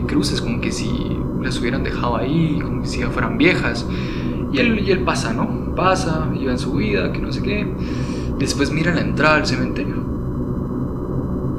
cruces, 0.04 0.42
como 0.42 0.62
que 0.62 0.72
si 0.72 0.90
las 1.42 1.60
hubieran 1.60 1.84
dejado 1.84 2.18
ahí, 2.18 2.60
como 2.62 2.82
que 2.82 2.88
si 2.88 3.00
ya 3.00 3.10
fueran 3.10 3.38
viejas. 3.38 3.86
Y 4.52 4.60
él, 4.60 5.00
pasa, 5.04 5.34
¿no? 5.34 5.76
Pasa, 5.76 6.30
iba 6.40 6.52
en 6.52 6.60
su 6.60 6.74
vida, 6.74 7.12
que 7.12 7.20
no 7.20 7.32
sé 7.32 7.42
qué. 7.42 7.68
Después 8.40 8.72
mira 8.72 8.94
la 8.94 9.02
entrada 9.02 9.36
al 9.36 9.46
cementerio. 9.46 9.96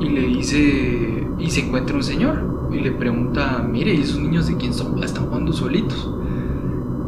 Y 0.01 0.09
le 0.09 0.23
dice, 0.23 1.27
y 1.39 1.51
se 1.51 1.61
encuentra 1.61 1.97
un 1.97 2.03
señor. 2.03 2.69
Y 2.73 2.81
le 2.81 2.93
pregunta, 2.93 3.67
mire, 3.71 3.95
¿y 3.95 4.01
esos 4.01 4.19
niños 4.19 4.49
de 4.49 4.57
quién 4.57 4.73
son? 4.73 5.03
Están 5.03 5.27
jugando 5.27 5.53
solitos. 5.53 6.11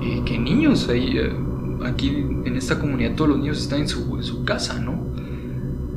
Eh, 0.03 0.23
¿Qué 0.25 0.39
niños? 0.39 0.89
Ahí, 0.89 1.17
eh, 1.17 1.33
aquí 1.85 2.09
en 2.09 2.57
esta 2.57 2.79
comunidad 2.79 3.15
todos 3.15 3.31
los 3.31 3.39
niños 3.39 3.59
están 3.59 3.81
en 3.81 3.89
su 3.89 4.45
casa, 4.45 4.79
¿no? 4.79 5.09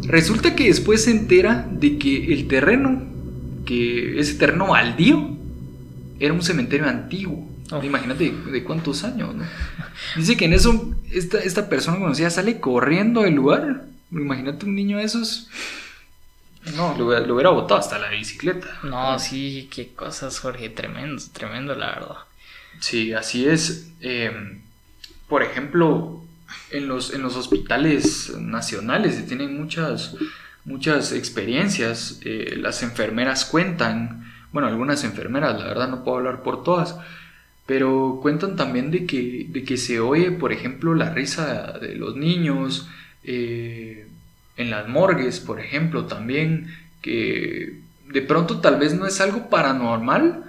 Resulta 0.04 0.56
que 0.56 0.66
después 0.66 1.04
se 1.04 1.12
entera 1.12 1.70
de 1.72 1.98
que 1.98 2.34
el 2.34 2.48
terreno, 2.48 3.02
que 3.66 4.20
ese 4.20 4.36
terreno 4.36 4.68
baldío, 4.68 5.38
era 6.20 6.34
un 6.34 6.42
cementerio 6.42 6.88
antiguo. 6.88 7.50
Imagínate 7.84 8.32
de, 8.32 8.64
cuántos 8.64 9.04
años, 9.04 9.34
¿no? 9.34 9.46
Dice 10.18 10.36
que 10.36 10.46
en 10.46 10.54
eso 10.54 10.94
esta, 11.10 11.40
esta 11.40 11.70
persona 11.70 12.00
conocida 12.00 12.30
sale 12.30 12.60
corriendo 12.60 13.22
del 13.22 13.36
lugar. 13.36 13.86
Imagínate 14.12 14.66
un 14.66 14.76
niño 14.76 14.98
de 14.98 15.06
esos. 15.06 15.50
No, 16.76 16.96
lo, 16.98 17.08
hubiera 17.08 17.50
botado 17.50 17.80
hasta 17.80 17.98
la 17.98 18.10
bicicleta. 18.10 18.68
No, 18.84 19.18
sí, 19.18 19.70
qué 19.74 19.94
cosas, 19.94 20.38
Jorge. 20.40 20.70
Tremendo, 20.70 21.22
tremendo, 21.34 21.74
la 21.74 21.88
verdad. 21.88 22.18
Sí, 22.80 23.14
así 23.14 23.48
es. 23.48 23.92
Em, 24.02 24.62
por 25.28 25.42
ejemplo, 25.42 26.22
en 26.72 26.88
los, 26.88 27.14
en 27.14 27.22
los 27.22 27.36
hospitales 27.36 28.34
nacionales 28.38 29.16
se 29.16 29.24
tienen 29.24 29.58
muchas, 29.58 30.16
muchas 30.66 31.12
experiencias. 31.12 32.20
Eh, 32.24 32.56
las 32.58 32.84
enfermeras 32.84 33.46
cuentan 33.46 34.22
bueno, 34.52 34.68
algunas 34.68 35.04
enfermeras, 35.04 35.60
la 35.60 35.66
verdad 35.66 35.90
no 35.90 36.04
puedo 36.04 36.18
hablar 36.18 36.44
por 36.44 36.64
todas, 36.64 36.98
pero 37.66 38.20
cuentan 38.22 38.56
también 38.56 38.92
de 38.92 39.06
que, 39.06 39.48
de 39.50 39.64
que 39.64 39.78
se 39.78 40.00
oye, 40.00 40.32
por 40.32 40.52
ejemplo, 40.52 40.94
la 40.94 41.14
risa 41.14 41.78
de 41.80 41.96
los 41.96 42.16
niños, 42.16 42.90
eh, 43.24 44.08
en 44.58 44.70
las 44.70 44.88
morgues, 44.88 45.40
por 45.40 45.60
ejemplo, 45.60 46.06
también, 46.06 46.68
que 47.02 47.80
de 48.10 48.22
pronto 48.22 48.60
tal 48.60 48.78
vez 48.78 48.94
no 48.94 49.06
es 49.06 49.22
algo 49.22 49.50
paranormal, 49.50 50.44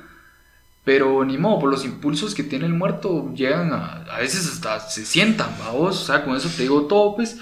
pero 0.85 1.25
ni 1.25 1.39
modo, 1.39 1.61
por 1.61 1.71
los 1.71 1.85
impulsos 1.85 2.35
que 2.35 2.43
tiene 2.43 2.67
el 2.67 2.75
muerto 2.75 3.33
llegan 3.35 3.73
a, 3.73 4.05
a 4.13 4.19
veces 4.19 4.49
hasta 4.49 4.81
se 4.81 5.07
sientan, 5.07 5.51
vamos, 5.61 6.03
o 6.03 6.05
sea, 6.07 6.25
con 6.25 6.37
eso 6.37 6.49
te 6.49 6.63
digo 6.63 6.87
todo, 6.87 7.15
pues. 7.15 7.39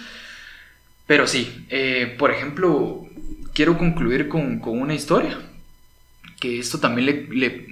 Pero 1.10 1.26
sí, 1.26 1.66
eh, 1.70 2.14
por 2.20 2.30
ejemplo, 2.30 3.04
quiero 3.52 3.76
concluir 3.76 4.28
con, 4.28 4.60
con 4.60 4.80
una 4.80 4.94
historia 4.94 5.40
que 6.38 6.60
esto 6.60 6.78
también 6.78 7.26
le, 7.30 7.66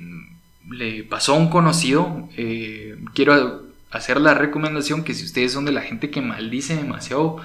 le 0.68 1.04
pasó 1.04 1.34
a 1.34 1.38
un 1.38 1.48
conocido. 1.48 2.28
Eh, 2.36 2.96
quiero 3.14 3.62
hacer 3.92 4.20
la 4.20 4.34
recomendación 4.34 5.04
que 5.04 5.14
si 5.14 5.24
ustedes 5.24 5.52
son 5.52 5.64
de 5.64 5.70
la 5.70 5.82
gente 5.82 6.10
que 6.10 6.20
maldice 6.20 6.74
demasiado, 6.74 7.36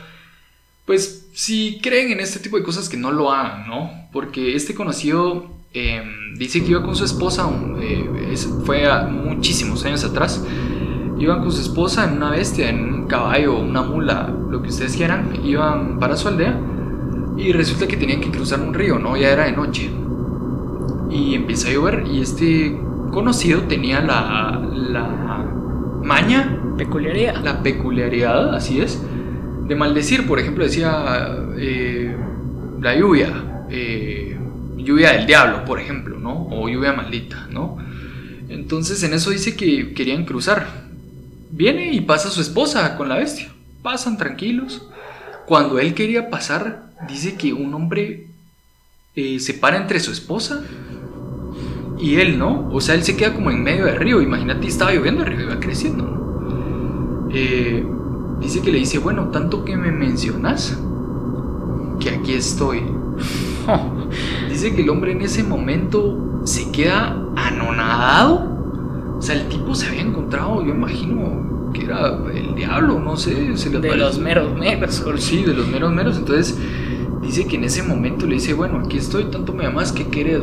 pues 0.88 1.28
si 1.34 1.80
creen 1.84 2.12
en 2.12 2.22
este 2.22 2.40
tipo 2.40 2.58
de 2.58 2.64
cosas 2.64 2.90
que 2.90 2.98
no 2.98 3.12
lo 3.12 3.32
hagan, 3.32 3.68
¿no? 3.68 3.92
Porque 4.12 4.56
este 4.56 4.74
conocido 4.74 5.56
em, 5.74 6.34
dice 6.40 6.64
que 6.64 6.72
iba 6.72 6.82
con 6.82 6.96
su 6.96 7.06
esposa, 7.06 7.48
eh, 7.84 8.36
fue 8.66 8.90
muchísimos 9.12 9.86
años 9.86 10.04
atrás, 10.04 10.44
iban 11.24 11.42
con 11.42 11.52
su 11.52 11.62
esposa 11.62 12.06
en 12.06 12.18
una 12.18 12.32
bestia, 12.32 12.70
en 12.70 12.94
un 12.94 13.08
caballo, 13.08 13.58
una 13.58 13.82
mula, 13.82 14.34
lo 14.50 14.62
que 14.62 14.70
ustedes 14.70 14.96
quieran, 14.96 15.40
iban 15.44 16.00
para 16.00 16.16
su 16.16 16.28
aldea 16.28 16.60
y 17.38 17.52
resulta 17.52 17.88
que 17.88 17.98
tenían 17.98 18.22
que 18.22 18.30
cruzar 18.30 18.60
un 18.62 18.74
río, 18.74 19.00
¿no? 19.00 19.18
Ya 19.18 19.30
era 19.30 19.46
de 19.46 19.54
noche. 19.54 19.90
Y 21.10 21.36
empieza 21.36 21.70
a 21.70 21.74
llover 21.74 22.04
y 22.12 22.22
este 22.22 22.78
conocido 23.12 23.62
tenía 23.64 24.02
la, 24.02 24.62
la 24.74 25.46
maña. 26.04 26.60
Peculiaridad. 26.78 27.44
La 27.44 27.64
peculiaridad, 27.64 28.56
así 28.56 28.82
es. 28.82 29.02
De 29.68 29.76
maldecir, 29.76 30.28
por 30.28 30.40
ejemplo, 30.40 30.64
decía 30.64 31.38
eh, 31.58 32.16
la 32.82 32.96
lluvia. 32.96 33.66
Eh, 33.70 34.38
lluvia 34.78 35.14
del 35.14 35.26
diablo, 35.26 35.66
por 35.66 35.80
ejemplo, 35.80 36.18
¿no? 36.20 36.48
O 36.52 36.68
lluvia 36.68 36.94
maldita, 36.94 37.48
¿no? 37.52 37.78
Entonces 38.50 39.02
en 39.04 39.14
eso 39.14 39.30
dice 39.32 39.56
que 39.56 39.94
querían 39.94 40.26
cruzar. 40.26 40.83
Viene 41.56 41.94
y 41.94 42.02
pasa 42.02 42.32
su 42.32 42.42
esposa 42.42 42.98
con 42.98 43.10
la 43.10 43.18
bestia. 43.18 43.48
Pasan 43.84 44.18
tranquilos. 44.18 44.88
Cuando 45.46 45.78
él 45.78 45.94
quería 45.94 46.32
pasar, 46.32 46.90
dice 47.08 47.36
que 47.36 47.54
un 47.54 47.72
hombre 47.76 48.26
eh, 49.16 49.40
se 49.40 49.54
para 49.54 49.78
entre 49.78 50.00
su 50.00 50.12
esposa 50.12 50.64
y 52.00 52.16
él, 52.16 52.40
¿no? 52.40 52.70
O 52.72 52.82
sea, 52.82 52.96
él 52.96 53.04
se 53.04 53.16
queda 53.16 53.36
como 53.36 53.52
en 53.52 53.62
medio 53.62 53.86
del 53.86 53.98
río. 53.98 54.20
Imagínate, 54.20 54.66
estaba 54.66 54.94
lloviendo, 54.94 55.22
el 55.22 55.28
río 55.28 55.42
iba 55.42 55.60
creciendo, 55.60 56.04
¿no? 56.06 57.30
Eh, 57.32 57.86
dice 58.40 58.62
que 58.62 58.72
le 58.72 58.80
dice, 58.80 58.98
bueno, 58.98 59.30
tanto 59.30 59.64
que 59.64 59.78
me 59.78 59.92
mencionas, 59.92 60.76
que 62.00 62.10
aquí 62.10 62.34
estoy. 62.34 62.82
dice 64.50 64.74
que 64.74 64.82
el 64.82 64.90
hombre 64.90 65.12
en 65.12 65.22
ese 65.22 65.44
momento 65.44 66.42
se 66.46 66.72
queda 66.72 67.16
anonadado. 67.36 68.53
O 69.24 69.26
sea, 69.26 69.36
el 69.36 69.48
tipo 69.48 69.74
se 69.74 69.88
había 69.88 70.02
encontrado, 70.02 70.66
yo 70.66 70.74
imagino 70.74 71.72
que 71.72 71.86
era 71.86 72.14
el 72.34 72.56
diablo, 72.56 73.00
no 73.00 73.16
sé. 73.16 73.56
Se 73.56 73.70
le 73.70 73.80
de 73.80 73.96
los 73.96 74.20
meros 74.20 74.54
meros. 74.54 75.02
Sí, 75.18 75.46
de 75.46 75.54
los 75.54 75.66
meros 75.70 75.94
meros. 75.94 76.18
Entonces 76.18 76.58
dice 77.22 77.48
que 77.48 77.56
en 77.56 77.64
ese 77.64 77.84
momento 77.84 78.26
le 78.26 78.34
dice, 78.34 78.54
bueno, 78.54 78.80
aquí 78.80 78.98
estoy, 78.98 79.24
tanto 79.32 79.54
me 79.54 79.66
amas, 79.66 79.94
que 79.94 80.10
querés? 80.10 80.42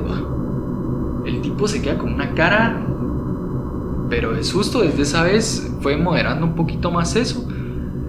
El 1.26 1.42
tipo 1.42 1.68
se 1.68 1.82
queda 1.82 1.98
con 1.98 2.14
una 2.14 2.34
cara, 2.34 2.82
pero 4.08 4.32
de 4.32 4.42
susto, 4.42 4.80
desde 4.80 5.02
esa 5.02 5.24
vez 5.24 5.70
fue 5.82 5.98
moderando 5.98 6.46
un 6.46 6.54
poquito 6.54 6.90
más 6.90 7.16
eso. 7.16 7.46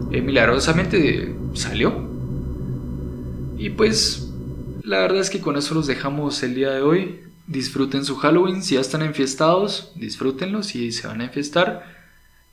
Eh, 0.09 0.21
milagrosamente 0.21 1.35
salió. 1.53 1.93
Y 3.57 3.71
pues 3.71 4.31
la 4.85 4.99
verdad 4.99 5.19
es 5.19 5.29
que 5.29 5.41
con 5.41 5.57
eso 5.57 5.75
los 5.75 5.87
dejamos 5.87 6.41
el 6.43 6.55
día 6.55 6.71
de 6.71 6.81
hoy. 6.81 7.30
Disfruten 7.47 8.05
su 8.05 8.17
Halloween, 8.17 8.63
si 8.63 8.75
ya 8.75 8.81
están 8.81 9.01
enfiestados, 9.01 9.91
disfrútenlo, 9.95 10.63
si 10.63 10.91
se 10.91 11.07
van 11.07 11.21
a 11.21 11.25
enfiestar, 11.25 11.85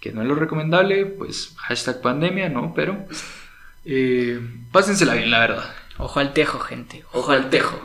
que 0.01 0.12
no 0.12 0.22
es 0.22 0.29
lo 0.29 0.35
recomendable, 0.35 1.07
pues 1.07 1.55
hashtag 1.57 2.01
pandemia, 2.01 2.48
¿no? 2.48 2.72
Pero 2.74 3.07
eh, 3.85 4.40
pásensela 4.72 5.14
bien, 5.14 5.31
la 5.31 5.40
verdad. 5.40 5.64
Ojo 5.98 6.20
al 6.20 6.33
tejo, 6.33 6.59
gente. 6.61 7.05
Ojo, 7.12 7.33
al 7.33 7.51
tejo. 7.51 7.79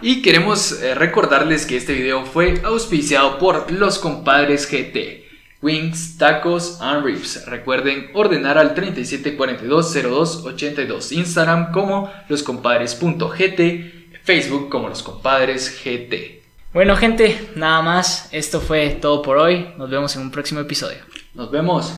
Y 0.00 0.22
queremos 0.22 0.80
eh, 0.80 0.94
recordarles 0.94 1.66
que 1.66 1.76
este 1.76 1.94
video 1.94 2.24
fue 2.24 2.60
auspiciado 2.62 3.38
por 3.38 3.72
los 3.72 3.98
compadres 3.98 4.70
GT. 4.70 5.26
Wings, 5.60 6.18
tacos 6.18 6.80
and 6.80 7.04
ribs. 7.04 7.44
Recuerden 7.46 8.12
ordenar 8.14 8.58
al 8.58 8.76
37420282. 8.76 11.10
Instagram 11.12 11.72
como 11.72 12.12
loscompadres.gt. 12.28 13.97
Facebook 14.28 14.68
como 14.68 14.90
los 14.90 15.02
compadres 15.02 15.80
GT. 15.82 16.42
Bueno 16.74 16.96
gente, 16.96 17.48
nada 17.56 17.80
más. 17.80 18.28
Esto 18.30 18.60
fue 18.60 18.90
todo 18.90 19.22
por 19.22 19.38
hoy. 19.38 19.70
Nos 19.78 19.88
vemos 19.88 20.14
en 20.16 20.20
un 20.20 20.30
próximo 20.30 20.60
episodio. 20.60 20.98
Nos 21.32 21.50
vemos. 21.50 21.94